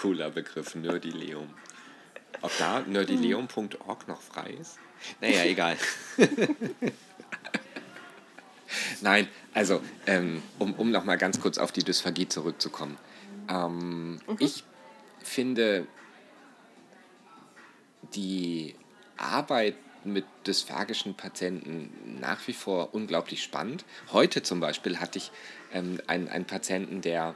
cooler 0.00 0.30
Begriff, 0.30 0.74
Nerdileum. 0.74 1.48
Ob 2.42 2.50
da 2.58 2.80
nerdileum.org 2.80 4.08
noch 4.08 4.20
frei 4.20 4.56
ist? 4.60 4.78
Naja, 5.20 5.44
egal. 5.44 5.76
Nein, 9.00 9.28
also, 9.54 9.80
ähm, 10.06 10.42
um, 10.58 10.74
um 10.74 10.90
nochmal 10.90 11.18
ganz 11.18 11.40
kurz 11.40 11.58
auf 11.58 11.72
die 11.72 11.84
Dysphagie 11.84 12.28
zurückzukommen. 12.28 12.98
Ähm, 13.48 14.14
mhm. 14.26 14.36
Ich 14.38 14.64
finde 15.22 15.86
die 18.14 18.74
Arbeit 19.16 19.76
mit 20.12 20.24
dysphagischen 20.46 21.14
Patienten 21.14 22.18
nach 22.20 22.46
wie 22.46 22.52
vor 22.52 22.94
unglaublich 22.94 23.42
spannend. 23.42 23.84
Heute 24.12 24.42
zum 24.42 24.60
Beispiel 24.60 24.98
hatte 24.98 25.18
ich 25.18 25.30
ähm, 25.72 26.00
einen, 26.06 26.28
einen 26.28 26.44
Patienten, 26.44 27.00
der 27.00 27.34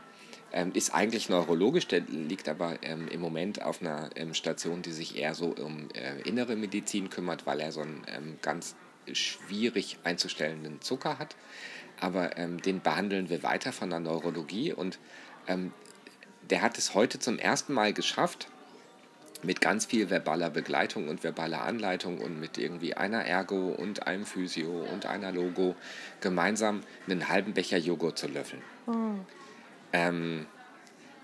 ähm, 0.53 0.73
ist 0.75 0.95
eigentlich 0.95 1.29
neurologisch, 1.29 1.87
der 1.87 2.01
liegt 2.01 2.49
aber 2.49 2.83
ähm, 2.83 3.09
im 3.09 3.21
Moment 3.21 3.63
auf 3.63 3.81
einer 3.81 4.11
ähm, 4.17 4.35
Station, 4.35 4.83
die 4.83 4.93
sich 4.93 5.17
eher 5.17 5.35
so 5.35 5.55
um 5.55 5.89
äh, 5.95 6.21
innere 6.29 6.57
Medizin 6.57 7.11
kümmert, 7.11 7.47
weil 7.47 7.61
er 7.61 7.73
so 7.73 7.83
einen 7.83 8.03
ähm, 8.09 8.39
ganz 8.43 8.75
schwierig 9.13 9.99
einzustellenden 10.05 10.81
Zucker 10.81 11.19
hat. 11.19 11.37
Aber 12.01 12.37
ähm, 12.39 12.61
den 12.63 12.81
behandeln 12.81 13.29
wir 13.29 13.43
weiter 13.43 13.73
von 13.73 13.91
der 13.91 14.01
Neurologie 14.01 14.73
und 14.73 14.99
der 16.49 16.63
hat 16.63 16.79
es 16.79 16.95
heute 16.95 17.19
zum 17.19 17.39
ersten 17.39 17.73
Mal 17.73 17.93
geschafft, 17.93 18.47
mit 19.43 19.61
ganz 19.61 19.87
viel 19.87 20.11
verbaler 20.11 20.51
Begleitung 20.51 21.09
und 21.09 21.23
verbaler 21.23 21.63
Anleitung 21.63 22.19
und 22.19 22.39
mit 22.41 22.59
irgendwie 22.59 22.95
einer 22.95 23.25
Ergo 23.25 23.71
und 23.71 24.07
einem 24.07 24.27
Physio 24.27 24.87
und 24.93 25.07
einer 25.07 25.33
Logo 25.33 25.75
gemeinsam 26.21 26.83
einen 27.09 27.29
halben 27.29 27.55
Becher 27.55 27.79
Joghurt 27.79 28.19
zu 28.19 28.29
löffeln. 28.29 28.63
Mhm. 28.87 29.21
Ähm, 29.93 30.47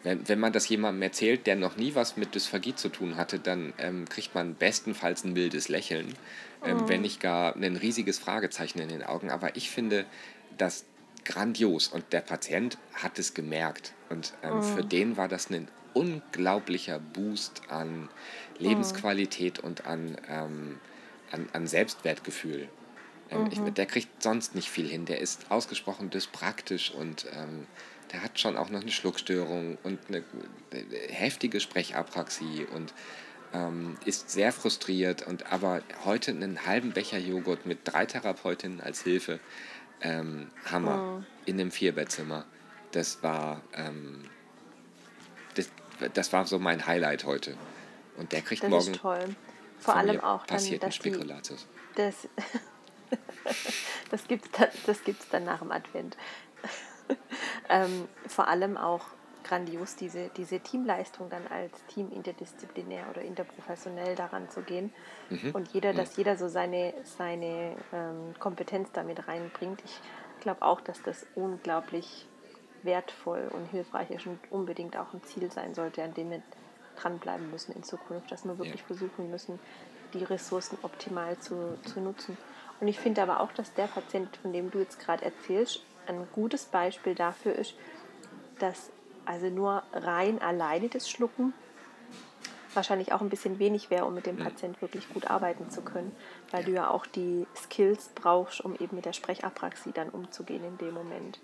wenn, 0.02 0.28
wenn 0.28 0.38
man 0.38 0.52
das 0.52 0.68
jemandem 0.68 1.02
erzählt, 1.02 1.46
der 1.46 1.56
noch 1.56 1.76
nie 1.76 1.94
was 1.94 2.16
mit 2.16 2.34
Dysphagie 2.34 2.74
zu 2.74 2.88
tun 2.88 3.16
hatte, 3.16 3.38
dann 3.38 3.74
ähm, 3.78 4.08
kriegt 4.08 4.34
man 4.34 4.54
bestenfalls 4.54 5.24
ein 5.24 5.32
mildes 5.32 5.68
Lächeln, 5.68 6.14
ähm, 6.64 6.76
mhm. 6.76 6.88
wenn 6.88 7.00
nicht 7.02 7.20
gar 7.20 7.56
ein 7.56 7.76
riesiges 7.76 8.18
Fragezeichen 8.18 8.78
in 8.78 8.88
den 8.88 9.02
Augen. 9.02 9.30
Aber 9.30 9.56
ich 9.56 9.68
finde 9.68 10.06
das 10.56 10.84
grandios 11.24 11.88
und 11.88 12.12
der 12.12 12.20
Patient 12.20 12.78
hat 12.94 13.18
es 13.18 13.34
gemerkt. 13.34 13.94
Und 14.08 14.32
ähm, 14.42 14.58
mhm. 14.58 14.62
für 14.62 14.84
den 14.84 15.16
war 15.16 15.28
das 15.28 15.50
ein 15.50 15.68
unglaublicher 15.96 16.98
Boost 16.98 17.62
an 17.70 18.10
Lebensqualität 18.58 19.58
und 19.58 19.86
an, 19.86 20.18
ähm, 20.28 20.78
an, 21.30 21.48
an 21.54 21.66
Selbstwertgefühl. 21.66 22.68
Ähm, 23.30 23.44
mhm. 23.44 23.50
ich, 23.50 23.72
der 23.72 23.86
kriegt 23.86 24.22
sonst 24.22 24.54
nicht 24.54 24.68
viel 24.68 24.86
hin. 24.86 25.06
Der 25.06 25.20
ist 25.20 25.50
ausgesprochen 25.50 26.10
dyspraktisch 26.10 26.92
und 26.92 27.26
ähm, 27.32 27.66
der 28.12 28.22
hat 28.22 28.38
schon 28.38 28.58
auch 28.58 28.68
noch 28.68 28.82
eine 28.82 28.90
Schluckstörung 28.90 29.78
und 29.82 29.98
eine 30.08 30.18
äh, 30.70 31.08
heftige 31.08 31.60
Sprechapraxie 31.60 32.66
und 32.72 32.92
ähm, 33.54 33.96
ist 34.04 34.28
sehr 34.30 34.52
frustriert. 34.52 35.26
Und 35.26 35.50
aber 35.50 35.82
heute 36.04 36.30
einen 36.30 36.66
halben 36.66 36.92
Becher 36.92 37.18
Joghurt 37.18 37.64
mit 37.64 37.78
drei 37.84 38.04
Therapeutinnen 38.04 38.82
als 38.82 39.02
Hilfe, 39.02 39.40
ähm, 40.02 40.48
Hammer, 40.70 41.20
oh. 41.20 41.24
in 41.46 41.58
einem 41.58 41.70
Vierbettzimmer. 41.70 42.44
Das 42.92 43.22
war 43.22 43.62
ähm, 43.74 44.24
das 46.14 46.32
war 46.32 46.46
so 46.46 46.58
mein 46.58 46.86
Highlight 46.86 47.24
heute. 47.24 47.56
Und 48.16 48.32
der 48.32 48.42
kriegt 48.42 48.62
das 48.62 48.70
morgen. 48.70 48.92
Ist 48.92 49.00
toll. 49.00 49.36
Vor 49.78 49.96
allem 49.96 50.20
auch 50.20 50.46
dann, 50.46 50.78
dass 50.80 50.94
Spekulatius. 50.94 51.66
Die, 51.92 51.96
das 51.96 52.28
das 54.10 54.26
gibt 54.26 54.46
es 54.58 54.84
das 54.86 55.04
gibt's 55.04 55.28
dann 55.30 55.44
nach 55.44 55.60
dem 55.60 55.70
Advent. 55.70 56.16
ähm, 57.68 58.08
vor 58.26 58.48
allem 58.48 58.76
auch 58.76 59.02
grandios, 59.46 59.94
diese, 59.94 60.28
diese 60.36 60.60
Teamleistung 60.60 61.30
dann 61.30 61.46
als 61.46 61.84
Team 61.86 62.10
interdisziplinär 62.10 63.08
oder 63.10 63.22
interprofessionell 63.22 64.16
daran 64.16 64.50
zu 64.50 64.62
gehen. 64.62 64.92
Mhm. 65.30 65.52
Und 65.52 65.68
jeder, 65.68 65.92
mhm. 65.92 65.98
dass 65.98 66.16
jeder 66.16 66.36
so 66.36 66.48
seine, 66.48 66.94
seine 67.04 67.76
ähm, 67.92 68.34
Kompetenz 68.40 68.90
damit 68.92 69.28
reinbringt. 69.28 69.82
Ich 69.84 70.00
glaube 70.40 70.62
auch, 70.62 70.80
dass 70.80 71.00
das 71.02 71.26
unglaublich 71.34 72.26
wertvoll 72.86 73.48
und 73.52 73.66
hilfreich 73.66 74.10
ist 74.10 74.26
und 74.26 74.38
unbedingt 74.50 74.96
auch 74.96 75.12
ein 75.12 75.22
Ziel 75.24 75.50
sein 75.52 75.74
sollte, 75.74 76.02
an 76.02 76.14
dem 76.14 76.30
wir 76.30 76.42
dranbleiben 76.96 77.50
müssen 77.50 77.72
in 77.72 77.82
Zukunft, 77.82 78.32
dass 78.32 78.44
wir 78.44 78.58
wirklich 78.58 78.80
ja. 78.80 78.86
versuchen 78.86 79.30
müssen, 79.30 79.58
die 80.14 80.24
Ressourcen 80.24 80.78
optimal 80.82 81.38
zu, 81.38 81.78
zu 81.84 82.00
nutzen. 82.00 82.38
Und 82.80 82.88
ich 82.88 82.98
finde 82.98 83.22
aber 83.22 83.40
auch, 83.40 83.52
dass 83.52 83.74
der 83.74 83.86
Patient, 83.86 84.36
von 84.38 84.52
dem 84.52 84.70
du 84.70 84.78
jetzt 84.78 84.98
gerade 84.98 85.24
erzählst, 85.24 85.82
ein 86.06 86.26
gutes 86.32 86.66
Beispiel 86.66 87.14
dafür 87.14 87.54
ist, 87.54 87.74
dass 88.58 88.90
also 89.24 89.48
nur 89.48 89.82
rein 89.92 90.40
alleine 90.40 90.88
das 90.88 91.10
Schlucken 91.10 91.52
wahrscheinlich 92.76 93.12
auch 93.12 93.22
ein 93.22 93.30
bisschen 93.30 93.58
wenig 93.58 93.90
wäre, 93.90 94.04
um 94.04 94.14
mit 94.14 94.26
dem 94.26 94.36
Patient 94.36 94.80
wirklich 94.82 95.08
gut 95.08 95.28
arbeiten 95.28 95.70
zu 95.70 95.80
können, 95.80 96.14
weil 96.50 96.62
du 96.62 96.72
ja 96.72 96.90
auch 96.90 97.06
die 97.06 97.46
Skills 97.56 98.10
brauchst, 98.14 98.60
um 98.60 98.76
eben 98.76 98.94
mit 98.94 99.06
der 99.06 99.14
Sprechapraxie 99.14 99.92
dann 99.92 100.10
umzugehen 100.10 100.62
in 100.62 100.78
dem 100.78 100.94
Moment. 100.94 101.40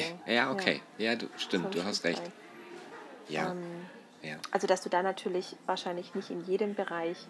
So. 0.00 0.30
Ja, 0.30 0.50
okay. 0.50 0.80
Ja, 0.98 1.12
ja 1.12 1.16
du, 1.16 1.26
stimmt, 1.36 1.74
du 1.74 1.84
hast 1.84 2.04
recht. 2.04 2.22
Ja. 3.28 3.52
Ähm, 3.52 3.86
ja. 4.22 4.36
Also, 4.50 4.66
dass 4.66 4.82
du 4.82 4.88
da 4.88 5.02
natürlich 5.02 5.56
wahrscheinlich 5.66 6.14
nicht 6.14 6.30
in 6.30 6.44
jedem 6.44 6.74
Bereich, 6.74 7.26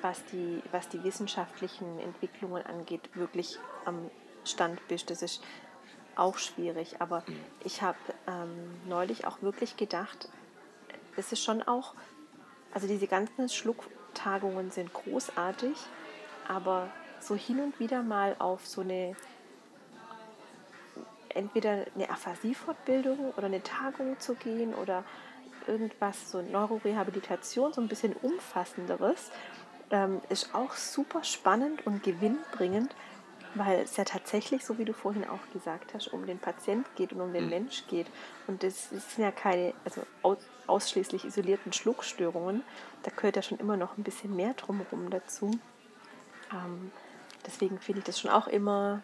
was 0.00 0.24
die, 0.26 0.62
was 0.72 0.88
die 0.88 1.02
wissenschaftlichen 1.04 2.00
Entwicklungen 2.00 2.64
angeht, 2.66 3.02
wirklich 3.14 3.58
am 3.84 4.10
Stand 4.44 4.86
bist. 4.88 5.10
Das 5.10 5.22
ist 5.22 5.42
auch 6.16 6.38
schwierig. 6.38 6.96
Aber 7.00 7.22
mhm. 7.26 7.36
ich 7.64 7.82
habe 7.82 7.98
ähm, 8.26 8.80
neulich 8.88 9.26
auch 9.26 9.42
wirklich 9.42 9.76
gedacht, 9.76 10.28
es 11.16 11.32
ist 11.32 11.44
schon 11.44 11.62
auch, 11.62 11.94
also 12.72 12.86
diese 12.86 13.06
ganzen 13.06 13.48
Schlucktagungen 13.48 14.70
sind 14.70 14.92
großartig, 14.92 15.76
aber 16.48 16.90
so 17.20 17.36
hin 17.36 17.60
und 17.60 17.78
wieder 17.78 18.02
mal 18.02 18.34
auf 18.38 18.66
so 18.66 18.80
eine 18.80 19.14
entweder 21.34 21.84
eine 21.94 22.10
Aphasie-Fortbildung 22.10 23.32
oder 23.36 23.46
eine 23.46 23.62
Tagung 23.62 24.18
zu 24.20 24.34
gehen 24.34 24.74
oder 24.74 25.04
irgendwas, 25.66 26.30
so 26.30 26.42
Neurorehabilitation, 26.42 27.72
so 27.72 27.80
ein 27.80 27.88
bisschen 27.88 28.14
umfassenderes, 28.14 29.30
ähm, 29.90 30.20
ist 30.28 30.54
auch 30.54 30.74
super 30.74 31.22
spannend 31.22 31.86
und 31.86 32.02
gewinnbringend, 32.02 32.94
weil 33.54 33.80
es 33.80 33.96
ja 33.96 34.04
tatsächlich, 34.04 34.64
so 34.64 34.78
wie 34.78 34.84
du 34.84 34.94
vorhin 34.94 35.28
auch 35.28 35.52
gesagt 35.52 35.92
hast, 35.94 36.08
um 36.08 36.26
den 36.26 36.38
Patient 36.38 36.86
geht 36.96 37.12
und 37.12 37.20
um 37.20 37.32
den 37.32 37.44
mhm. 37.44 37.50
Mensch 37.50 37.86
geht. 37.86 38.06
Und 38.46 38.62
das, 38.62 38.88
das 38.90 39.14
sind 39.14 39.24
ja 39.24 39.30
keine 39.30 39.74
also 39.84 40.02
aus, 40.22 40.38
ausschließlich 40.66 41.24
isolierten 41.24 41.72
Schluckstörungen. 41.72 42.62
Da 43.02 43.10
gehört 43.10 43.36
ja 43.36 43.42
schon 43.42 43.58
immer 43.58 43.76
noch 43.76 43.98
ein 43.98 44.02
bisschen 44.02 44.34
mehr 44.34 44.54
drumherum 44.54 45.10
dazu. 45.10 45.50
Ähm, 46.50 46.90
deswegen 47.44 47.78
finde 47.78 48.00
ich 48.00 48.04
das 48.06 48.18
schon 48.18 48.30
auch 48.30 48.46
immer 48.46 49.02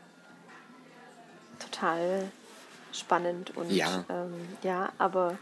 total 1.78 2.30
spannend 2.92 3.56
und 3.56 3.70
ja, 3.70 4.04
ähm, 4.08 4.34
ja 4.62 4.92
aber 4.98 5.38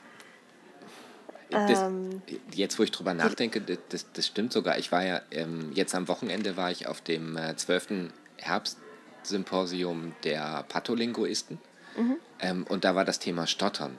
das, 1.51 1.81
ähm, 1.81 2.23
jetzt, 2.53 2.79
wo 2.79 2.83
ich 2.83 2.91
drüber 2.91 3.15
nachdenke, 3.15 3.61
das, 3.61 4.07
das 4.13 4.27
stimmt 4.27 4.53
sogar. 4.53 4.79
Ich 4.79 4.91
war 4.91 5.05
ja, 5.05 5.23
ähm, 5.31 5.71
jetzt 5.75 5.95
am 5.95 6.09
Wochenende 6.09 6.57
war 6.57 6.73
ich 6.73 6.89
auf 6.89 7.01
dem 7.01 7.37
äh, 7.37 7.55
12. 7.55 8.11
Herbstsymposium 8.39 10.15
der 10.25 10.65
Patholinguisten 10.69 11.59
mhm. 11.97 12.17
ähm, 12.41 12.67
und 12.69 12.85
da 12.85 12.97
war 12.97 13.05
das 13.05 13.21
Thema 13.21 13.47
Stottern. 13.47 13.97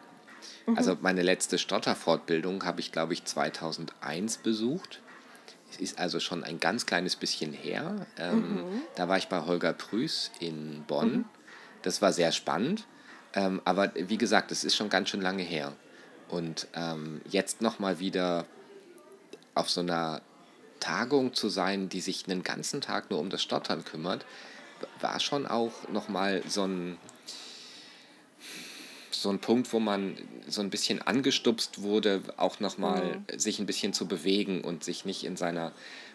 Mhm. 0.65 0.77
Also 0.77 0.97
meine 0.99 1.21
letzte 1.21 1.57
Stotterfortbildung 1.57 2.65
habe 2.65 2.81
ich, 2.81 2.91
glaube 2.91 3.13
ich, 3.13 3.23
2001 3.23 4.37
besucht. 4.39 5.01
Es 5.71 5.77
ist 5.77 5.99
also 5.99 6.19
schon 6.19 6.43
ein 6.43 6.59
ganz 6.59 6.85
kleines 6.85 7.15
bisschen 7.15 7.53
her. 7.53 8.07
Ähm, 8.17 8.55
mhm. 8.55 8.81
Da 8.95 9.07
war 9.07 9.17
ich 9.17 9.29
bei 9.29 9.45
Holger 9.45 9.71
Prüß 9.71 10.31
in 10.39 10.83
Bonn 10.85 11.11
mhm. 11.11 11.25
Das 11.87 12.01
war 12.01 12.11
sehr 12.11 12.33
spannend. 12.33 12.85
Ähm, 13.33 13.61
aber 13.63 13.93
wie 13.95 14.17
gesagt, 14.17 14.51
es 14.51 14.65
ist 14.65 14.75
schon 14.75 14.89
ganz 14.89 15.07
schön 15.09 15.21
lange 15.21 15.43
her. 15.43 15.71
Und 16.27 16.67
ähm, 16.73 17.21
jetzt 17.29 17.61
nochmal 17.61 17.99
wieder 17.99 18.45
auf 19.55 19.69
so 19.69 19.79
einer 19.79 20.21
Tagung 20.81 21.33
zu 21.33 21.47
sein, 21.47 21.87
die 21.87 22.01
sich 22.01 22.25
einen 22.27 22.43
ganzen 22.43 22.81
Tag 22.81 23.09
nur 23.09 23.21
um 23.21 23.29
das 23.29 23.41
Stottern 23.41 23.85
kümmert, 23.85 24.25
war 24.99 25.21
schon 25.21 25.47
auch 25.47 25.87
nochmal 25.87 26.43
so 26.45 26.65
ein, 26.65 26.97
so 29.21 29.29
ein 29.29 29.39
Punkt, 29.39 29.71
wo 29.73 29.79
man 29.79 30.17
so 30.47 30.61
ein 30.61 30.69
bisschen 30.69 31.01
angestupst 31.01 31.81
wurde, 31.81 32.21
auch 32.37 32.59
nochmal 32.59 33.21
mhm. 33.31 33.39
sich 33.39 33.59
ein 33.59 33.65
bisschen 33.65 33.93
zu 33.93 34.07
bewegen 34.07 34.61
und 34.61 34.83
sich 34.83 35.05
nicht 35.05 35.23
in 35.23 35.37
seiner 35.37 35.71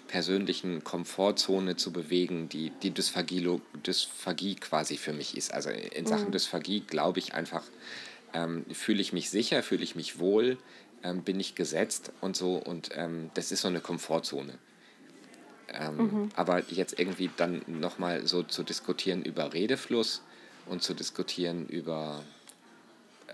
persönlichen 0.08 0.84
Komfortzone 0.84 1.76
zu 1.76 1.92
bewegen, 1.92 2.48
die 2.48 2.70
die 2.82 2.90
Dysphagie, 2.90 3.60
Dysphagie 3.86 4.56
quasi 4.56 4.96
für 4.96 5.12
mich 5.12 5.36
ist. 5.36 5.54
Also 5.54 5.70
in 5.70 6.06
Sachen 6.06 6.26
mhm. 6.26 6.32
Dysphagie 6.32 6.80
glaube 6.80 7.18
ich 7.18 7.34
einfach, 7.34 7.64
ähm, 8.34 8.64
fühle 8.72 9.00
ich 9.00 9.12
mich 9.12 9.30
sicher, 9.30 9.62
fühle 9.62 9.82
ich 9.82 9.94
mich 9.94 10.18
wohl, 10.18 10.58
ähm, 11.02 11.22
bin 11.22 11.40
ich 11.40 11.54
gesetzt 11.54 12.12
und 12.20 12.36
so 12.36 12.56
und 12.56 12.90
ähm, 12.94 13.30
das 13.34 13.52
ist 13.52 13.62
so 13.62 13.68
eine 13.68 13.80
Komfortzone. 13.80 14.58
Ähm, 15.72 15.96
mhm. 15.96 16.28
Aber 16.36 16.62
jetzt 16.70 16.98
irgendwie 16.98 17.30
dann 17.36 17.62
nochmal 17.66 18.26
so 18.26 18.42
zu 18.42 18.62
diskutieren 18.62 19.22
über 19.22 19.52
Redefluss 19.52 20.22
und 20.66 20.82
zu 20.82 20.94
diskutieren 20.94 21.66
über 21.66 22.22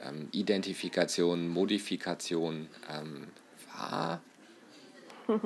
ähm, 0.04 0.28
Identifikation, 0.32 1.48
Modifikation, 1.48 2.68
ähm, 2.90 3.28
war 3.76 4.20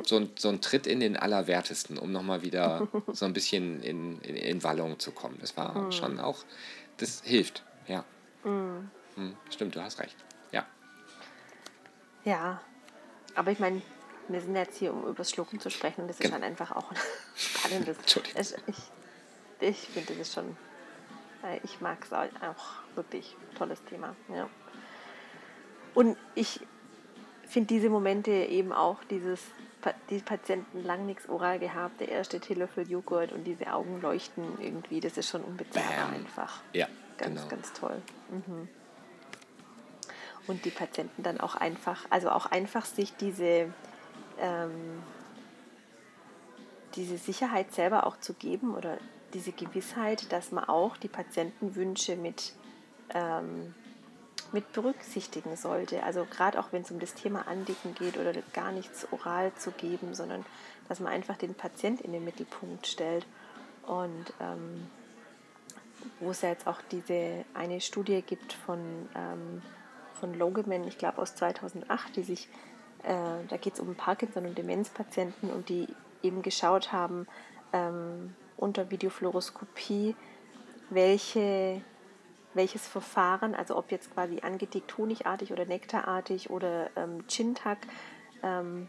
so 0.05 0.17
ein, 0.17 0.31
so 0.37 0.49
ein 0.49 0.61
Tritt 0.61 0.87
in 0.87 1.01
den 1.01 1.17
Allerwertesten, 1.17 1.99
um 1.99 2.13
nochmal 2.13 2.43
wieder 2.43 2.89
so 3.13 3.25
ein 3.25 3.33
bisschen 3.33 3.83
in, 3.83 4.21
in, 4.21 4.37
in 4.37 4.63
Wallung 4.63 4.99
zu 4.99 5.11
kommen. 5.13 5.39
Das 5.41 5.57
war 5.57 5.77
mhm. 5.77 5.93
schon 5.93 6.21
auch, 6.21 6.45
das 6.99 7.23
hilft, 7.25 7.65
ja. 7.89 8.05
Mhm. 8.45 8.91
Hm, 9.17 9.37
stimmt, 9.51 9.75
du 9.75 9.83
hast 9.83 9.99
recht, 9.99 10.17
ja. 10.53 10.65
Ja, 12.25 12.61
aber 13.35 13.51
ich 13.51 13.59
meine, 13.59 13.83
wir 14.29 14.41
sind 14.41 14.55
jetzt 14.55 14.79
hier, 14.79 14.93
um 14.93 15.03
über 15.03 15.15
das 15.15 15.31
Schlucken 15.31 15.61
zu 15.61 15.69
sprechen. 15.69 16.07
Das 16.07 16.17
ist 16.17 16.23
genau. 16.23 16.37
dann 16.37 16.45
einfach 16.45 16.73
auch 16.73 16.91
ein 16.91 16.97
spannendes. 17.35 17.97
Es, 18.35 18.55
ich 18.67 18.77
ich 19.63 19.77
finde, 19.77 20.15
das 20.15 20.29
ist 20.29 20.35
schon. 20.35 20.57
Äh, 21.45 21.61
ich 21.65 21.81
mag 21.81 21.99
es 22.05 22.13
auch 22.13 22.25
wirklich 22.95 23.37
tolles 23.57 23.83
Thema. 23.85 24.15
Ja. 24.29 24.49
Und 25.95 26.17
ich 26.35 26.61
finde 27.47 27.69
diese 27.69 27.91
Momente 27.91 28.31
eben 28.31 28.73
auch, 28.73 29.05
dieses, 29.05 29.41
die 30.09 30.21
Patienten 30.21 30.83
lang 30.85 31.07
nichts 31.07 31.29
oral 31.29 31.59
gehabt, 31.59 32.01
der 32.01 32.09
erste 32.09 32.41
Teelöffel 32.41 32.91
Joghurt 32.91 33.33
und 33.33 33.45
diese 33.45 33.73
Augen 33.73 34.01
leuchten 34.01 34.45
irgendwie, 34.61 35.01
das 35.01 35.19
ist 35.19 35.29
schon 35.29 35.43
unbezahlbar 35.43 36.07
Bam. 36.07 36.15
einfach. 36.15 36.63
Ja, 36.73 36.87
ganz, 37.19 37.41
genau. 37.41 37.49
ganz 37.49 37.73
toll. 37.73 38.01
Mhm. 38.31 38.69
Und 40.47 40.65
die 40.65 40.71
Patienten 40.71 41.23
dann 41.23 41.41
auch 41.41 41.55
einfach, 41.55 42.07
also 42.11 42.31
auch 42.31 42.47
einfach 42.47 42.85
sich 42.85 43.15
diese 43.17 43.73
ähm, 44.41 45.03
diese 46.95 47.19
Sicherheit 47.19 47.73
selber 47.73 48.07
auch 48.07 48.19
zu 48.19 48.35
geben 48.35 48.75
oder 48.75 48.99
diese 49.35 49.53
Gewissheit, 49.53 50.33
dass 50.33 50.53
man 50.53 50.65
auch 50.65 50.97
die 50.97 51.09
Patientenwünsche 51.09 52.17
mit, 52.17 52.53
ähm, 53.15 53.75
mit 54.53 54.73
berücksichtigen 54.73 55.57
sollte. 55.57 56.03
Also 56.03 56.27
gerade 56.31 56.59
auch 56.61 56.73
wenn 56.73 56.83
es 56.83 56.91
um 56.91 57.01
das 57.01 57.15
Thema 57.15 57.47
Andicken 57.49 57.95
geht 57.95 58.19
oder 58.19 58.33
gar 58.53 58.73
nichts 58.73 59.07
oral 59.13 59.53
zu 59.55 59.71
geben, 59.71 60.15
sondern 60.15 60.45
dass 60.89 61.01
man 61.01 61.13
einfach 61.13 61.37
den 61.37 61.55
Patient 61.55 62.01
in 62.01 62.13
den 62.13 62.25
Mittelpunkt 62.25 62.87
stellt. 62.87 63.27
Und 63.87 64.33
ähm, 64.41 64.87
wo 66.21 66.31
es 66.31 66.43
ja 66.43 66.51
jetzt 66.51 66.67
auch 66.67 66.81
diese 66.91 67.45
eine 67.55 67.81
Studie 67.81 68.23
gibt 68.23 68.53
von, 68.53 68.81
ähm, 69.15 69.63
von 70.15 70.35
Logeman, 70.35 70.87
ich 70.87 70.99
glaube 70.99 71.19
aus 71.19 71.35
2008, 71.35 72.17
die 72.17 72.23
sich 72.23 72.49
äh, 73.03 73.45
da 73.49 73.57
geht 73.57 73.75
es 73.75 73.81
um 73.81 73.95
Parkinson- 73.95 74.47
und 74.47 74.57
Demenzpatienten 74.57 75.51
und 75.51 75.69
die 75.69 75.89
eben 76.23 76.43
geschaut 76.43 76.93
haben 76.93 77.27
ähm, 77.73 78.35
unter 78.63 78.91
Videofluoroskopie, 78.91 80.15
welche, 80.91 81.83
welches 82.55 82.87
Verfahren, 82.87 83.55
also 83.55 83.77
ob 83.77 83.91
jetzt 83.91 84.13
quasi 84.15 84.41
angedickt 84.41 84.97
honigartig 84.97 85.53
oder 85.53 85.65
nektarartig 85.65 86.51
oder 86.51 86.91
ähm, 86.97 87.25
Chintak, 87.29 87.79
ähm, 88.43 88.89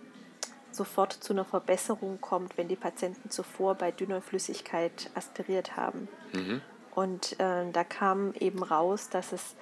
sofort 0.72 1.14
zu 1.14 1.34
einer 1.34 1.46
Verbesserung 1.46 2.20
kommt, 2.22 2.58
wenn 2.58 2.68
die 2.68 2.76
Patienten 2.76 3.30
zuvor 3.30 3.76
bei 3.76 3.92
dünner 3.92 4.22
Flüssigkeit 4.22 5.10
aspiriert 5.16 5.76
haben. 5.76 6.08
Mhm. 6.34 6.62
Und 6.96 7.40
äh, 7.40 7.70
da 7.72 7.84
kam 7.84 8.34
eben 8.34 8.64
raus, 8.64 9.10
dass 9.10 9.32
es 9.32 9.56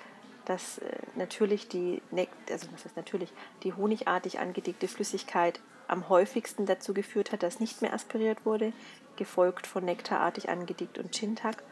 dass 0.46 0.80
äh, 0.80 0.98
natürlich 1.16 1.68
die, 1.68 2.02
also 2.50 2.68
was 2.72 2.86
ist 2.86 2.98
natürlich, 2.98 3.32
die 3.64 3.74
honigartig 3.74 4.40
angedickte 4.40 4.88
Flüssigkeit 4.88 5.60
am 5.92 6.10
häufigsten 6.10 6.66
dazu 6.66 6.94
geführt 6.94 7.32
hat, 7.32 7.44
dass 7.44 7.60
nicht 7.60 7.82
mehr 7.82 7.94
aspiriert 7.94 8.46
wurde, 8.46 8.74
gefolgt 9.18 9.68
von 9.68 9.84
nektarartig 9.84 10.50
angedickt 10.50 10.98
und 10.98 11.14
Chintak. 11.14 11.64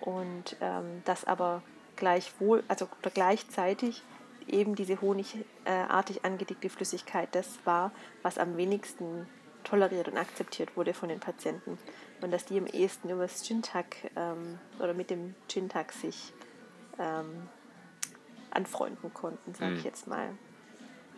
Und 0.00 0.56
ähm, 0.60 1.02
dass 1.04 1.24
aber 1.24 1.62
gleichwohl, 1.96 2.62
also 2.68 2.88
oder 3.00 3.10
gleichzeitig 3.10 4.02
eben 4.48 4.74
diese 4.74 5.00
honigartig 5.00 6.24
angedickte 6.24 6.68
Flüssigkeit 6.68 7.28
das 7.32 7.58
war, 7.64 7.92
was 8.22 8.38
am 8.38 8.56
wenigsten 8.56 9.26
toleriert 9.64 10.08
und 10.08 10.16
akzeptiert 10.16 10.76
wurde 10.76 10.92
von 10.92 11.08
den 11.08 11.20
Patienten. 11.20 11.78
Und 12.20 12.32
dass 12.32 12.44
die 12.44 12.58
am 12.58 12.66
ehesten 12.66 13.10
über 13.10 13.22
das 13.22 13.42
Chintak 13.42 13.96
ähm, 14.16 14.58
oder 14.80 14.94
mit 14.94 15.10
dem 15.10 15.34
Chintak 15.48 15.92
sich 15.92 16.32
ähm, 16.98 17.48
anfreunden 18.50 19.14
konnten, 19.14 19.54
sage 19.54 19.74
ich 19.74 19.80
mhm. 19.80 19.84
jetzt 19.84 20.06
mal. 20.06 20.30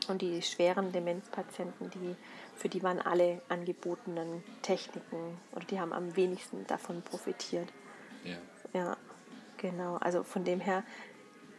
Und 0.08 0.22
die 0.22 0.42
schweren 0.42 0.92
Demenzpatienten, 0.92 1.90
die, 1.90 2.16
für 2.56 2.68
die 2.68 2.82
waren 2.82 3.00
alle 3.00 3.40
angebotenen 3.48 4.42
Techniken 4.62 5.38
oder 5.52 5.64
die 5.64 5.80
haben 5.80 5.92
am 5.92 6.14
wenigsten 6.16 6.66
davon 6.66 7.02
profitiert. 7.02 7.68
Ja. 8.24 8.36
Ja, 8.72 8.96
genau. 9.56 9.96
Also 9.96 10.22
von 10.24 10.44
dem 10.44 10.60
her 10.60 10.82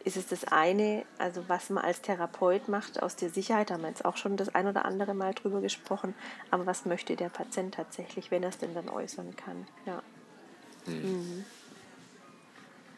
ist 0.04 0.18
es 0.18 0.28
das 0.28 0.46
eine, 0.46 1.04
also 1.18 1.44
was 1.48 1.72
man 1.72 1.84
als 1.84 2.02
Therapeut 2.02 2.68
macht 2.68 3.02
aus 3.02 3.16
der 3.16 3.30
Sicherheit, 3.30 3.70
da 3.70 3.74
haben 3.74 3.82
wir 3.82 3.90
jetzt 3.90 4.06
auch 4.06 4.18
schon 4.18 4.38
das 4.38 4.54
ein 4.54 4.68
oder 4.68 4.86
andere 4.86 5.16
Mal 5.16 5.34
drüber 5.34 5.62
gesprochen, 5.62 6.14
aber 6.52 6.68
was 6.68 6.86
möchte 6.86 7.16
der 7.16 7.30
Patient 7.30 7.74
tatsächlich, 7.74 8.30
wenn 8.30 8.44
er 8.44 8.50
es 8.50 8.60
denn 8.60 8.76
dann 8.76 8.88
äußern 8.88 9.36
kann? 9.36 9.68
Ja. 9.86 10.04
Mhm. 10.86 10.94
Mhm. 10.94 11.46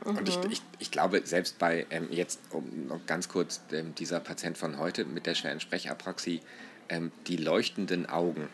Mhm. 0.07 0.17
Und 0.17 0.29
ich, 0.29 0.37
mhm. 0.37 0.51
ich, 0.51 0.61
ich 0.79 0.91
glaube, 0.91 1.21
selbst 1.25 1.59
bei 1.59 1.85
ähm, 1.89 2.07
jetzt, 2.09 2.39
um 2.51 2.87
noch 2.87 3.05
ganz 3.05 3.29
kurz, 3.29 3.61
ähm, 3.71 3.93
dieser 3.95 4.19
Patient 4.19 4.57
von 4.57 4.79
heute 4.79 5.05
mit 5.05 5.25
der 5.25 5.35
schweren 5.35 5.59
Sprechapraxie, 5.59 6.41
ähm, 6.89 7.11
die 7.27 7.37
leuchtenden 7.37 8.07
Augen 8.07 8.47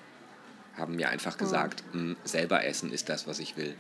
haben 0.76 0.96
mir 0.96 1.10
einfach 1.10 1.38
gesagt, 1.38 1.84
mhm. 1.94 2.18
selber 2.24 2.66
essen 2.66 2.92
ist 2.92 3.08
das, 3.10 3.28
was 3.28 3.40
ich 3.40 3.56
will. 3.56 3.76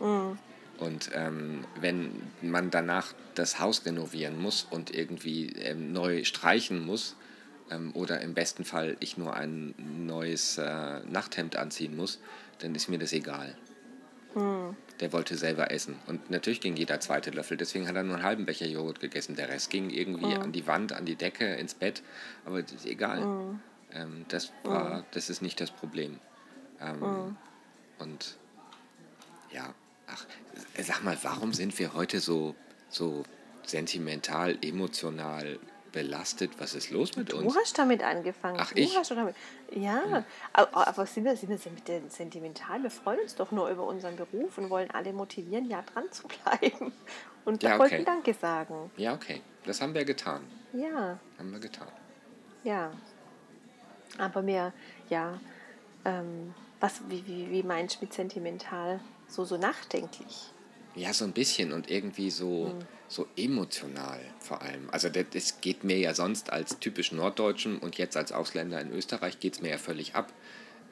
Mhm. 0.00 0.38
Und 0.78 1.10
ähm, 1.14 1.64
wenn 1.80 2.10
man 2.42 2.70
danach 2.70 3.14
das 3.34 3.60
Haus 3.60 3.84
renovieren 3.86 4.40
muss 4.40 4.66
und 4.68 4.94
irgendwie 4.94 5.52
ähm, 5.52 5.92
neu 5.92 6.24
streichen 6.24 6.84
muss, 6.84 7.16
ähm, 7.70 7.92
oder 7.94 8.20
im 8.20 8.34
besten 8.34 8.64
Fall 8.64 8.96
ich 9.00 9.16
nur 9.16 9.34
ein 9.34 9.74
neues 10.06 10.58
äh, 10.58 11.00
Nachthemd 11.04 11.56
anziehen 11.56 11.96
muss, 11.96 12.20
dann 12.58 12.74
ist 12.74 12.88
mir 12.88 12.98
das 12.98 13.12
egal. 13.12 13.56
Mhm 14.34 14.76
der 15.00 15.12
wollte 15.12 15.36
selber 15.36 15.70
essen. 15.70 15.98
Und 16.06 16.30
natürlich 16.30 16.60
ging 16.60 16.76
jeder 16.76 17.00
zweite 17.00 17.30
Löffel, 17.30 17.56
deswegen 17.56 17.88
hat 17.88 17.96
er 17.96 18.02
nur 18.02 18.16
einen 18.16 18.24
halben 18.24 18.46
Becher 18.46 18.66
Joghurt 18.66 19.00
gegessen. 19.00 19.36
Der 19.36 19.48
Rest 19.48 19.70
ging 19.70 19.90
irgendwie 19.90 20.34
mhm. 20.34 20.42
an 20.42 20.52
die 20.52 20.66
Wand, 20.66 20.92
an 20.92 21.04
die 21.04 21.16
Decke, 21.16 21.54
ins 21.54 21.74
Bett. 21.74 22.02
Aber 22.44 22.62
das 22.62 22.72
ist 22.72 22.86
egal. 22.86 23.20
Mhm. 23.20 23.60
Ähm, 23.92 24.24
das, 24.28 24.52
war, 24.62 25.04
das 25.12 25.30
ist 25.30 25.42
nicht 25.42 25.60
das 25.60 25.70
Problem. 25.70 26.18
Ähm, 26.80 27.00
mhm. 27.00 27.36
Und 27.98 28.36
ja, 29.52 29.74
ach, 30.06 30.24
sag 30.82 31.04
mal, 31.04 31.16
warum 31.22 31.52
sind 31.52 31.78
wir 31.78 31.94
heute 31.94 32.20
so, 32.20 32.54
so 32.88 33.24
sentimental, 33.64 34.58
emotional 34.62 35.58
belastet. 35.92 36.52
Was 36.58 36.74
ist 36.74 36.90
los 36.90 37.16
mit 37.16 37.32
uns? 37.32 37.52
Du 37.52 37.58
hast 37.58 37.78
damit 37.78 38.02
angefangen. 38.02 38.58
Ach, 38.60 38.72
du 38.72 38.80
ich? 38.80 38.96
Hast 38.96 39.10
damit, 39.10 39.34
ja, 39.70 40.02
hm. 40.02 40.24
aber, 40.52 40.88
aber 40.88 41.06
sind, 41.06 41.24
wir, 41.24 41.36
sind 41.36 41.48
wir 41.48 41.72
mit 41.72 41.88
den 41.88 42.10
sentimental? 42.10 42.82
Wir 42.82 42.90
freuen 42.90 43.20
uns 43.20 43.34
doch 43.34 43.52
nur 43.52 43.68
über 43.68 43.84
unseren 43.86 44.16
Beruf 44.16 44.58
und 44.58 44.70
wollen 44.70 44.90
alle 44.90 45.12
motivieren, 45.12 45.68
ja 45.68 45.82
dran 45.82 46.10
zu 46.10 46.24
bleiben. 46.28 46.92
Und 47.44 47.62
ja, 47.62 47.76
okay. 47.76 47.78
wollten 47.78 48.04
Danke 48.04 48.34
sagen. 48.34 48.90
Ja, 48.96 49.14
okay. 49.14 49.40
Das 49.64 49.80
haben 49.80 49.94
wir 49.94 50.04
getan. 50.04 50.42
Ja. 50.72 51.20
Haben 51.38 51.52
wir 51.52 51.60
getan. 51.60 51.86
Ja. 52.64 52.90
Aber 54.18 54.42
mehr, 54.42 54.72
ja, 55.10 55.38
ähm, 56.04 56.52
was, 56.80 57.02
wie, 57.08 57.24
wie, 57.26 57.50
wie 57.52 57.62
meinst 57.62 57.96
du 57.96 58.04
mit 58.04 58.12
sentimental? 58.12 58.98
So, 59.28 59.44
so 59.44 59.56
nachdenklich. 59.56 60.52
Ja, 60.96 61.12
so 61.12 61.24
ein 61.24 61.32
bisschen 61.32 61.72
und 61.72 61.90
irgendwie 61.90 62.30
so, 62.30 62.70
hm. 62.70 62.78
so 63.06 63.26
emotional 63.36 64.20
vor 64.40 64.62
allem. 64.62 64.88
Also 64.90 65.08
das, 65.10 65.26
das, 65.30 65.60
geht 65.60 65.84
mir 65.84 65.98
ja 65.98 66.14
sonst 66.14 66.50
als 66.50 66.78
typisch 66.78 67.12
Norddeutschen 67.12 67.78
und 67.78 67.98
jetzt 67.98 68.16
als 68.16 68.32
Ausländer 68.32 68.80
in 68.80 68.90
Österreich 68.92 69.38
geht 69.38 69.54
es 69.54 69.60
mir 69.60 69.70
ja 69.70 69.78
völlig 69.78 70.14
ab, 70.14 70.32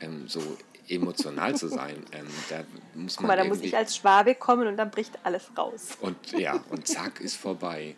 ähm, 0.01 0.29
so 0.29 0.41
emotional 0.89 1.57
zu 1.57 1.69
sein. 1.69 2.05
Ähm, 2.13 2.27
da 2.51 2.65
muss 2.95 3.17
man 3.17 3.17
Guck 3.17 3.27
mal, 3.27 3.37
da 3.37 3.45
muss 3.45 3.61
ich 3.61 3.77
als 3.77 3.97
Schwabe 3.97 4.35
kommen 4.35 4.69
und 4.69 4.77
dann 4.77 4.91
bricht 4.91 5.19
alles 5.25 5.51
raus. 5.57 5.97
Und 6.01 6.33
ja, 6.33 6.63
und 6.71 6.87
zack, 6.87 7.21
ist 7.21 7.37
vorbei. 7.37 7.97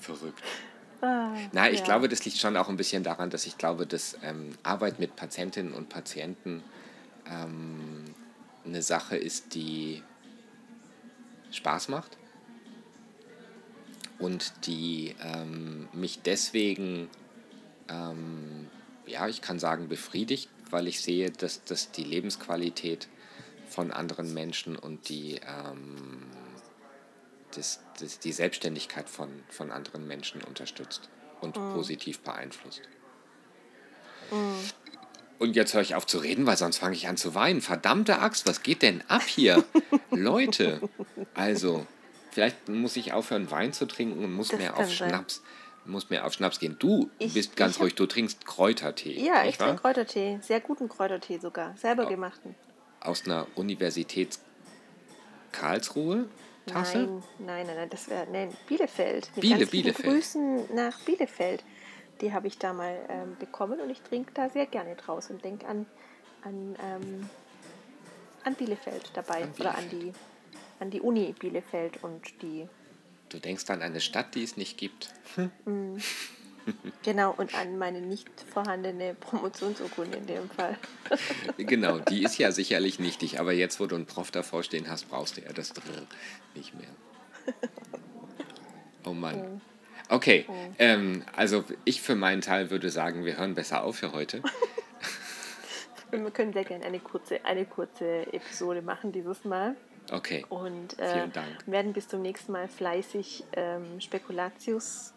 Verrückt. 0.00 0.42
Ah, 1.00 1.30
Na, 1.52 1.70
ich 1.70 1.80
ja. 1.80 1.84
glaube, 1.84 2.08
das 2.08 2.24
liegt 2.24 2.38
schon 2.38 2.56
auch 2.56 2.68
ein 2.68 2.76
bisschen 2.76 3.02
daran, 3.02 3.30
dass 3.30 3.46
ich 3.46 3.56
glaube, 3.56 3.86
dass 3.86 4.18
ähm, 4.22 4.50
Arbeit 4.62 4.98
mit 4.98 5.16
Patientinnen 5.16 5.72
und 5.72 5.88
Patienten 5.88 6.62
ähm, 7.30 8.04
eine 8.64 8.82
Sache 8.82 9.16
ist, 9.16 9.54
die 9.54 10.02
Spaß 11.56 11.88
macht 11.88 12.16
und 14.18 14.66
die 14.66 15.14
ähm, 15.20 15.88
mich 15.92 16.22
deswegen, 16.22 17.08
ähm, 17.88 18.68
ja, 19.06 19.28
ich 19.28 19.42
kann 19.42 19.58
sagen, 19.58 19.88
befriedigt, 19.88 20.48
weil 20.70 20.88
ich 20.88 21.00
sehe, 21.00 21.30
dass, 21.30 21.64
dass 21.64 21.90
die 21.92 22.04
Lebensqualität 22.04 23.08
von 23.68 23.92
anderen 23.92 24.32
Menschen 24.32 24.76
und 24.76 25.08
die, 25.08 25.40
ähm, 25.46 26.22
das, 27.54 27.80
das, 27.98 28.18
die 28.18 28.32
Selbstständigkeit 28.32 29.08
von, 29.08 29.28
von 29.48 29.70
anderen 29.70 30.06
Menschen 30.06 30.42
unterstützt 30.42 31.08
und 31.40 31.56
mhm. 31.56 31.74
positiv 31.74 32.20
beeinflusst. 32.20 32.82
Mhm. 34.30 34.70
Und 35.38 35.54
jetzt 35.56 35.74
höre 35.74 35.82
ich 35.82 35.94
auf 35.94 36.06
zu 36.06 36.18
reden, 36.18 36.46
weil 36.46 36.56
sonst 36.56 36.78
fange 36.78 36.94
ich 36.94 37.08
an 37.08 37.16
zu 37.16 37.34
weinen. 37.34 37.60
Verdammte 37.60 38.20
Axt, 38.20 38.46
was 38.46 38.62
geht 38.62 38.82
denn 38.82 39.02
ab 39.08 39.22
hier? 39.22 39.64
Leute, 40.10 40.80
also, 41.34 41.86
vielleicht 42.30 42.68
muss 42.68 42.96
ich 42.96 43.12
aufhören, 43.12 43.50
Wein 43.50 43.72
zu 43.72 43.86
trinken 43.86 44.24
und 44.24 44.32
muss 44.32 44.48
das 44.48 44.58
mehr 44.58 44.76
auf 44.76 44.90
Schnaps. 44.90 45.42
Muss 45.84 46.10
mehr 46.10 46.26
auf 46.26 46.32
Schnaps 46.32 46.58
gehen. 46.58 46.76
Du 46.78 47.10
ich, 47.18 47.34
bist 47.34 47.54
ganz 47.54 47.78
ruhig, 47.78 47.94
du 47.94 48.06
trinkst 48.06 48.44
Kräutertee. 48.44 49.20
Ja, 49.24 49.44
ich 49.44 49.56
trinke 49.56 49.82
Kräutertee. 49.82 50.38
Sehr 50.42 50.60
guten 50.60 50.88
Kräutertee 50.88 51.38
sogar. 51.38 51.76
Selber 51.76 52.06
gemachten. 52.06 52.56
Aus 53.00 53.24
einer 53.24 53.46
Universität 53.54 54.38
Karlsruhe? 55.52 56.26
Tasse? 56.66 57.08
Nein, 57.38 57.66
nein, 57.66 57.76
nein, 57.76 57.88
das 57.90 58.08
wäre 58.10 58.26
nein, 58.30 58.52
Bielefeld. 58.66 59.30
Mit 59.36 59.42
Biele, 59.42 59.66
Bielefeld. 59.66 60.08
Grüßen 60.08 60.74
nach 60.74 60.98
Bielefeld. 61.00 61.62
Die 62.20 62.32
habe 62.32 62.46
ich 62.46 62.58
da 62.58 62.72
mal 62.72 62.98
ähm, 63.08 63.36
bekommen 63.38 63.80
und 63.80 63.90
ich 63.90 64.00
trinke 64.02 64.32
da 64.34 64.48
sehr 64.48 64.66
gerne 64.66 64.94
draus 64.94 65.30
und 65.30 65.44
denke 65.44 65.66
an, 65.66 65.86
an, 66.42 66.76
ähm, 66.82 67.30
an 68.44 68.54
Bielefeld 68.54 69.10
dabei 69.14 69.42
an 69.42 69.52
Bielefeld. 69.52 69.60
oder 69.60 69.78
an 69.78 69.90
die, 69.90 70.12
an 70.80 70.90
die 70.90 71.00
Uni 71.00 71.34
Bielefeld 71.38 72.02
und 72.02 72.42
die. 72.42 72.68
Du 73.28 73.38
denkst 73.38 73.68
an 73.70 73.82
eine 73.82 74.00
Stadt, 74.00 74.34
die 74.34 74.44
es 74.44 74.56
nicht 74.56 74.78
gibt. 74.78 75.12
Mm. 75.64 75.96
Genau, 77.04 77.32
und 77.36 77.54
an 77.54 77.78
meine 77.78 78.00
nicht 78.00 78.28
vorhandene 78.52 79.14
Promotionsurkunde 79.14 80.18
in 80.18 80.26
dem 80.26 80.50
Fall. 80.50 80.76
genau, 81.56 82.00
die 82.00 82.24
ist 82.24 82.38
ja 82.38 82.50
sicherlich 82.50 82.98
nichtig, 82.98 83.38
aber 83.38 83.52
jetzt, 83.52 83.78
wo 83.78 83.86
du 83.86 83.94
einen 83.94 84.06
Prof 84.06 84.32
davor 84.32 84.64
stehen 84.64 84.90
hast, 84.90 85.08
brauchst 85.08 85.36
du 85.36 85.42
ja 85.42 85.52
das 85.52 85.72
nicht 86.54 86.74
mehr. 86.74 86.88
Oh 89.08 89.12
Mann. 89.12 89.60
Okay, 90.08 90.46
ähm, 90.78 91.24
also 91.34 91.64
ich 91.84 92.00
für 92.00 92.14
meinen 92.14 92.40
Teil 92.40 92.70
würde 92.70 92.90
sagen, 92.90 93.24
wir 93.24 93.38
hören 93.38 93.54
besser 93.54 93.82
auf 93.82 93.96
für 93.96 94.12
heute. 94.12 94.42
wir 96.10 96.30
können 96.30 96.52
sehr 96.52 96.64
gerne 96.64 96.84
eine 96.84 97.00
kurze, 97.00 97.44
eine 97.44 97.64
kurze 97.64 98.32
Episode 98.32 98.82
machen 98.82 99.12
dieses 99.12 99.44
Mal. 99.44 99.76
Okay. 100.12 100.44
Und 100.48 100.98
äh, 100.98 101.12
Vielen 101.12 101.32
Dank. 101.32 101.66
werden 101.66 101.92
bis 101.92 102.06
zum 102.08 102.22
nächsten 102.22 102.52
Mal 102.52 102.68
fleißig 102.68 103.44
ähm, 103.54 104.00
Spekulatius 104.00 105.12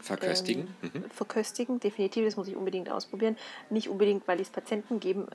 verköstigen. 0.00 0.68
Ähm, 0.82 0.90
mhm. 0.94 1.10
Verköstigen, 1.10 1.80
definitiv, 1.80 2.24
das 2.24 2.36
muss 2.36 2.48
ich 2.48 2.56
unbedingt 2.56 2.90
ausprobieren. 2.90 3.36
Nicht 3.70 3.88
unbedingt, 3.88 4.26
weil 4.26 4.40
ich 4.40 4.48
es 4.48 4.52
Patienten 4.52 5.00
geben 5.00 5.26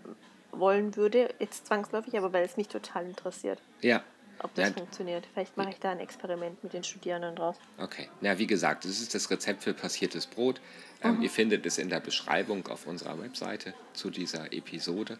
wollen 0.51 0.95
würde, 0.95 1.33
jetzt 1.39 1.67
zwangsläufig, 1.67 2.17
aber 2.17 2.33
weil 2.33 2.43
es 2.43 2.57
mich 2.57 2.67
total 2.67 3.05
interessiert. 3.05 3.61
Ja, 3.81 4.03
ob 4.43 4.53
das 4.55 4.69
ja. 4.69 4.73
funktioniert. 4.73 5.27
Vielleicht 5.33 5.57
mache 5.57 5.69
ich 5.69 5.79
da 5.79 5.91
ein 5.91 5.99
Experiment 5.99 6.63
mit 6.63 6.73
den 6.73 6.83
Studierenden 6.83 7.35
draus. 7.35 7.57
Okay. 7.77 8.09
Na, 8.21 8.37
wie 8.37 8.47
gesagt, 8.47 8.85
das 8.85 8.99
ist 8.99 9.13
das 9.13 9.29
Rezept 9.29 9.63
für 9.63 9.73
passiertes 9.73 10.27
Brot. 10.27 10.61
Ähm, 11.03 11.17
mhm. 11.17 11.23
Ihr 11.23 11.29
findet 11.29 11.65
es 11.65 11.77
in 11.77 11.89
der 11.89 11.99
Beschreibung 11.99 12.67
auf 12.67 12.87
unserer 12.87 13.19
Webseite 13.21 13.73
zu 13.93 14.09
dieser 14.09 14.51
Episode. 14.53 15.19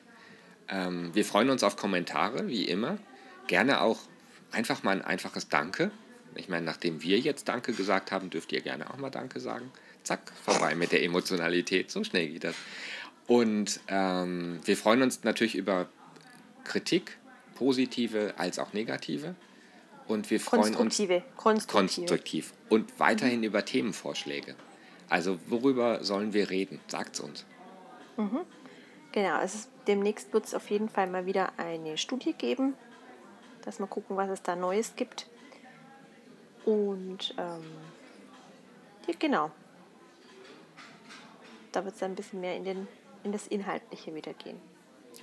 Ähm, 0.67 1.13
wir 1.13 1.25
freuen 1.25 1.49
uns 1.49 1.63
auf 1.63 1.75
Kommentare, 1.75 2.47
wie 2.47 2.65
immer. 2.65 2.97
Gerne 3.47 3.81
auch 3.81 3.99
einfach 4.51 4.83
mal 4.83 4.91
ein 4.91 5.01
einfaches 5.01 5.49
Danke. 5.49 5.91
Ich 6.35 6.47
meine, 6.47 6.65
nachdem 6.65 7.01
wir 7.01 7.19
jetzt 7.19 7.47
Danke 7.47 7.73
gesagt 7.73 8.11
haben, 8.11 8.29
dürft 8.29 8.51
ihr 8.51 8.61
gerne 8.61 8.89
auch 8.89 8.97
mal 8.97 9.09
Danke 9.09 9.39
sagen. 9.39 9.71
Zack, 10.03 10.31
vorbei 10.43 10.75
mit 10.75 10.91
der 10.91 11.03
Emotionalität. 11.03 11.91
So 11.91 12.03
schnell 12.03 12.27
geht 12.29 12.43
das. 12.43 12.55
Und 13.27 13.79
ähm, 13.87 14.59
wir 14.65 14.77
freuen 14.77 15.01
uns 15.01 15.23
natürlich 15.23 15.55
über 15.55 15.87
Kritik, 16.63 17.17
positive 17.59 18.33
als 18.37 18.57
auch 18.57 18.71
negative. 18.71 19.35
Und 20.07 20.31
wir 20.31 20.39
freuen 20.39 20.63
uns 20.63 20.77
konstruktive. 20.77 21.23
konstruktiv 21.35 22.53
und 22.69 22.99
weiterhin 22.99 23.39
mhm. 23.39 23.45
über 23.45 23.63
Themenvorschläge. 23.63 24.55
Also 25.09 25.37
worüber 25.47 26.03
sollen 26.03 26.33
wir 26.33 26.49
reden? 26.49 26.79
Sagt 26.87 27.15
es 27.15 27.19
uns. 27.19 27.45
Mhm. 28.17 28.39
Genau, 29.11 29.35
also 29.35 29.67
demnächst 29.87 30.33
wird 30.33 30.45
es 30.45 30.53
auf 30.53 30.69
jeden 30.69 30.87
Fall 30.87 31.07
mal 31.07 31.25
wieder 31.25 31.51
eine 31.57 31.97
Studie 31.97 32.33
geben, 32.33 32.75
dass 33.63 33.79
wir 33.79 33.87
gucken, 33.87 34.15
was 34.15 34.29
es 34.29 34.41
da 34.41 34.55
Neues 34.55 34.95
gibt. 34.95 35.27
Und 36.65 37.35
ähm, 37.37 37.63
ja, 39.07 39.13
genau, 39.19 39.51
da 41.71 41.83
wird 41.83 41.95
es 41.95 41.99
dann 41.99 42.11
ein 42.11 42.15
bisschen 42.15 42.39
mehr 42.39 42.55
in, 42.55 42.63
den, 42.63 42.87
in 43.23 43.31
das 43.31 43.47
Inhaltliche 43.47 44.15
wieder 44.15 44.33
gehen. 44.33 44.59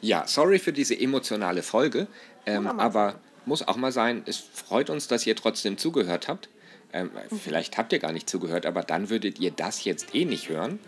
Ja, 0.01 0.27
sorry 0.27 0.59
für 0.59 0.73
diese 0.73 0.99
emotionale 0.99 1.63
Folge, 1.63 2.07
ähm, 2.45 2.67
aber 2.67 3.21
muss 3.45 3.67
auch 3.67 3.77
mal 3.77 3.93
sein, 3.93 4.23
es 4.27 4.39
freut 4.39 4.91
uns, 4.91 5.09
dass 5.09 5.27
ihr 5.27 5.37
trotzdem 5.37 5.79
zugehört 5.79 6.29
habt. 6.29 6.49
Ähm, 6.93 7.11
mhm. 7.31 7.39
Vielleicht 7.39 7.79
habt 7.79 7.93
ihr 7.93 7.99
gar 7.99 8.13
nicht 8.13 8.29
zugehört, 8.29 8.67
aber 8.67 8.83
dann 8.83 9.11
würdet 9.11 9.39
ihr 9.39 9.51
das 9.51 9.85
jetzt 9.85 10.15
eh 10.15 10.25
nicht 10.25 10.49
hören. 10.49 10.79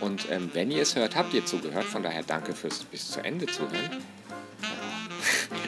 Und 0.00 0.30
ähm, 0.30 0.50
wenn 0.52 0.70
ihr 0.70 0.82
es 0.82 0.96
hört, 0.96 1.16
habt 1.16 1.34
ihr 1.34 1.44
zugehört. 1.44 1.84
Von 1.84 2.02
daher 2.02 2.22
danke 2.22 2.54
fürs 2.54 2.84
bis 2.84 3.10
zu 3.10 3.20
Ende 3.20 3.46
zuhören. 3.46 4.02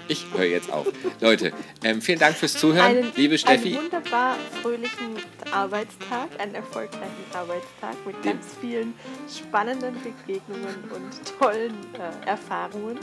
Ich 0.08 0.26
höre 0.34 0.44
jetzt 0.44 0.72
auf. 0.72 0.86
Leute, 1.20 1.52
ähm, 1.82 2.00
vielen 2.00 2.18
Dank 2.18 2.36
fürs 2.36 2.54
Zuhören, 2.54 2.86
einen, 2.86 3.12
liebe 3.16 3.38
Steffi. 3.38 3.76
Einen 3.76 3.84
wunderbar 3.84 4.36
fröhlichen 4.62 5.16
Arbeitstag, 5.50 6.28
einen 6.38 6.54
erfolgreichen 6.54 7.24
Arbeitstag 7.32 7.94
mit 8.06 8.22
ganz 8.22 8.46
vielen 8.60 8.94
spannenden 9.28 9.96
Begegnungen 10.02 10.90
und 10.94 11.38
tollen 11.38 11.74
äh, 11.94 12.28
Erfahrungen. 12.28 12.98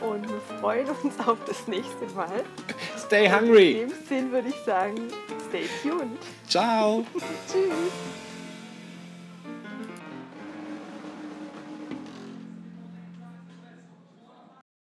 Und 0.00 0.28
wir 0.28 0.58
freuen 0.60 0.88
uns 1.02 1.14
auf 1.26 1.38
das 1.46 1.68
nächste 1.68 2.06
Mal. 2.14 2.44
Stay 2.98 3.30
hungry. 3.30 3.74
Und 3.74 3.80
in 3.82 3.88
dem 3.88 4.06
Sinn 4.08 4.32
würde 4.32 4.48
ich 4.48 4.56
sagen, 4.66 4.96
stay 5.48 5.68
tuned. 5.82 6.18
Ciao. 6.48 7.06
Tschüss. 7.50 8.31